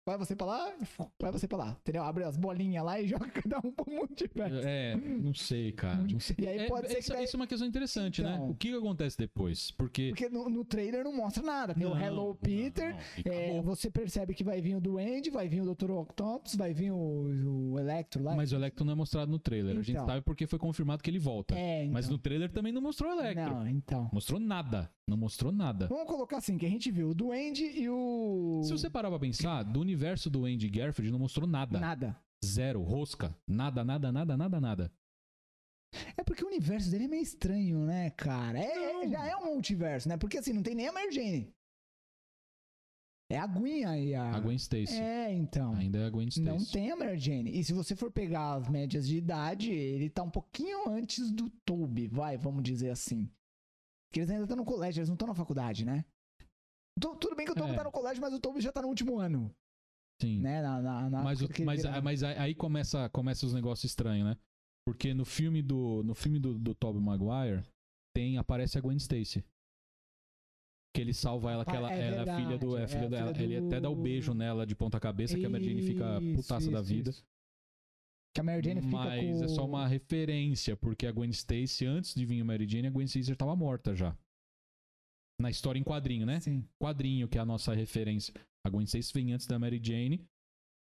[0.06, 0.72] Vai você pra lá?
[1.20, 1.76] Vai você pra lá.
[1.82, 2.04] Entendeu?
[2.04, 4.60] Abre as bolinhas lá e joga cada um pro multiverso.
[4.64, 5.96] É, não sei, cara.
[5.96, 6.36] Não sei.
[6.38, 8.34] E aí É, pode ser isso, que daí- isso é uma questão interessante, né?
[8.34, 8.50] Então.
[8.50, 9.72] O que acontece depois?
[9.72, 10.10] Porque.
[10.10, 11.74] Porque no, no trailer não mostra nada.
[11.74, 12.94] Tem o Não, Hello não, Peter.
[13.24, 15.90] não, é, você percebe que vai vir o Duende, vai vir o Dr.
[15.90, 18.36] Octopus, vai vir o, o Electro lá.
[18.36, 19.72] Mas o Electro não é mostrado no trailer.
[19.72, 20.06] A gente Então.
[20.06, 21.58] sabe porque foi confirmado que ele volta.
[21.58, 21.92] é, então.
[21.94, 23.54] Mas no trailer também não mostrou o Electro.
[23.56, 24.08] Não, então.
[24.12, 24.88] Mostrou nada.
[25.08, 25.86] Não mostrou nada.
[25.88, 28.60] Vamos colocar assim, que a gente viu o Duende e o...
[28.64, 29.95] Se você parar pra pensar, do universo
[30.30, 31.78] do Andy Garfield não mostrou nada.
[31.78, 32.16] Nada.
[32.44, 33.36] Zero, rosca.
[33.48, 34.92] Nada, nada, nada, nada, nada.
[36.16, 38.58] É porque o universo dele é meio estranho, né, cara?
[38.58, 40.16] É, é- já é um multiverso, né?
[40.16, 41.52] Porque assim, não tem nem a Mary Jane.
[43.28, 44.36] É a Gwen e a...
[44.36, 45.00] A Gwen Stacy.
[45.00, 45.74] É, então.
[45.74, 46.46] Ainda é a Gwen Stacy.
[46.48, 47.58] Não tem a Mary Jane.
[47.58, 51.50] E se você for pegar as médias de idade, ele tá um pouquinho antes do
[51.64, 53.28] Toby, vai, vamos dizer assim.
[54.08, 56.04] Porque eles ainda estão no colégio, eles não estão na faculdade, né?
[57.00, 57.74] Tu- tudo bem que o Toby É.
[57.74, 59.52] tá no colégio, mas o Toby já tá no último ano,
[60.20, 60.40] Sim.
[60.40, 60.62] né?
[60.62, 64.36] Na, na, na Mas, o- mas, vira- mas aí começa, começa os negócios estranhos, né?
[64.86, 67.62] Porque no filme do, no filme do, do Tobey Maguire
[68.14, 69.44] tem, aparece a Gwen Stacy.
[70.94, 72.76] Que ele salva ela, que ela, é ela é a filha do.
[72.78, 73.34] É é filha dela.
[73.34, 75.82] filha Ele até dá o do- beijo nela de ponta cabeça, que a Mary Jane
[75.82, 77.10] fica Isso, putaça da isso, vida.
[77.10, 77.24] isso.
[78.34, 79.44] Que a Mary Jane fica Mas com...
[79.44, 82.90] é só uma referência, porque a Gwen Stacy, antes de vir a Mary Jane, a
[82.90, 84.16] Gwen Stacy estava morta já.
[85.40, 86.40] Na história em quadrinho, né?
[86.40, 86.66] Sim.
[86.82, 88.32] Quadrinho, que é a nossa referência.
[88.66, 90.20] A Gwen Stacy vem antes da Mary Jane.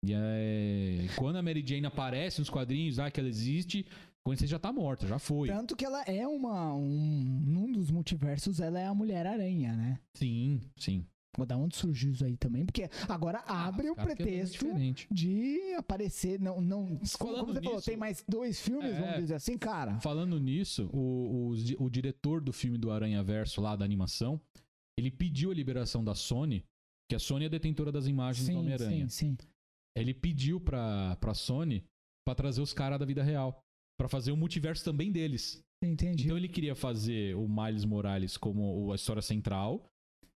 [0.04, 1.06] E é...
[1.16, 4.58] quando a Mary Jane aparece nos quadrinhos, ah, que ela existe, a Gwen Stacy já
[4.58, 5.48] tá morta, já foi.
[5.48, 6.74] Tanto que ela é uma...
[6.74, 9.98] Um, num dos multiversos, ela é a Mulher-Aranha, né?
[10.14, 11.06] Sim, sim.
[11.36, 15.06] Vou dar onde surgiu isso aí também, porque agora abre Ah, o querem pretexto diferente.
[15.10, 19.00] de aparecer, não, não, Falando como você falou, nisso- tem mais dois filmes, É.
[19.00, 20.00] vamos dizer assim, cara.
[20.00, 24.40] Falando nisso, o, o, o diretor do filme do Aranha Verso lá da animação,
[24.98, 26.64] ele pediu a liberação da Sony,
[27.10, 29.08] que a Sony é detentora das imagens do Sim, Homem-Aranha.
[29.08, 29.46] sim, sim.
[29.96, 31.84] Ele pediu pra, pra Sony
[32.24, 33.60] pra trazer os caras da vida real.
[33.98, 35.60] Pra fazer o multiverso também deles.
[35.84, 36.24] Entendi.
[36.24, 39.84] Então ele queria fazer o Miles Morales como a história central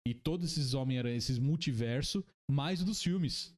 [0.07, 3.53] e todos esses Homem-Aranha, esses multiverso, mais o dos filmes.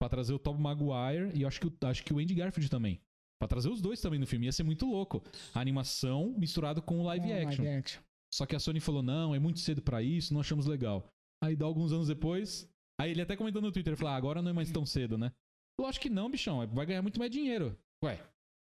[0.00, 2.98] Pra trazer o Tobey Maguire e acho que, o- acho que o Andy Garfield também.
[3.38, 4.46] Pra trazer os dois também no filme.
[4.46, 5.22] Ia ser muito louco.
[5.54, 7.64] A animação misturado com o live Ah, action.
[7.78, 8.02] action.
[8.32, 11.06] Só que a Sony falou: não, é muito cedo pra isso, não achamos legal.
[11.44, 12.68] Aí dá alguns anos depois.
[13.00, 15.32] Aí ele até comentou no Twitter: falou, ah, agora não é mais tão cedo, né?
[15.80, 16.66] Lógico que não, bichão.
[16.68, 17.76] Vai ganhar muito mais dinheiro.
[18.04, 18.20] Ué,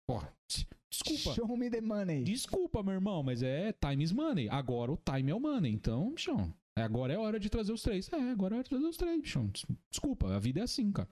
[0.09, 0.33] porra.
[0.91, 1.35] Desculpa.
[1.35, 2.25] Show me the money.
[2.25, 4.49] Desculpa, meu irmão, mas é time is money.
[4.49, 5.73] Agora o time é o money.
[5.73, 8.11] Então, bichão, é, agora é hora de trazer os três.
[8.13, 9.47] É, agora é hora de trazer os três, bichão.
[9.49, 11.09] Des- Desculpa, a vida é assim, cara.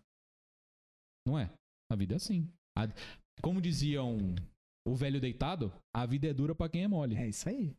[1.27, 1.51] Não é?
[1.91, 2.51] A vida é assim.
[2.77, 2.89] A-
[3.43, 4.17] como diziam
[4.87, 7.17] o velho deitado, a vida é dura pra quem é mole.
[7.17, 7.75] É isso aí.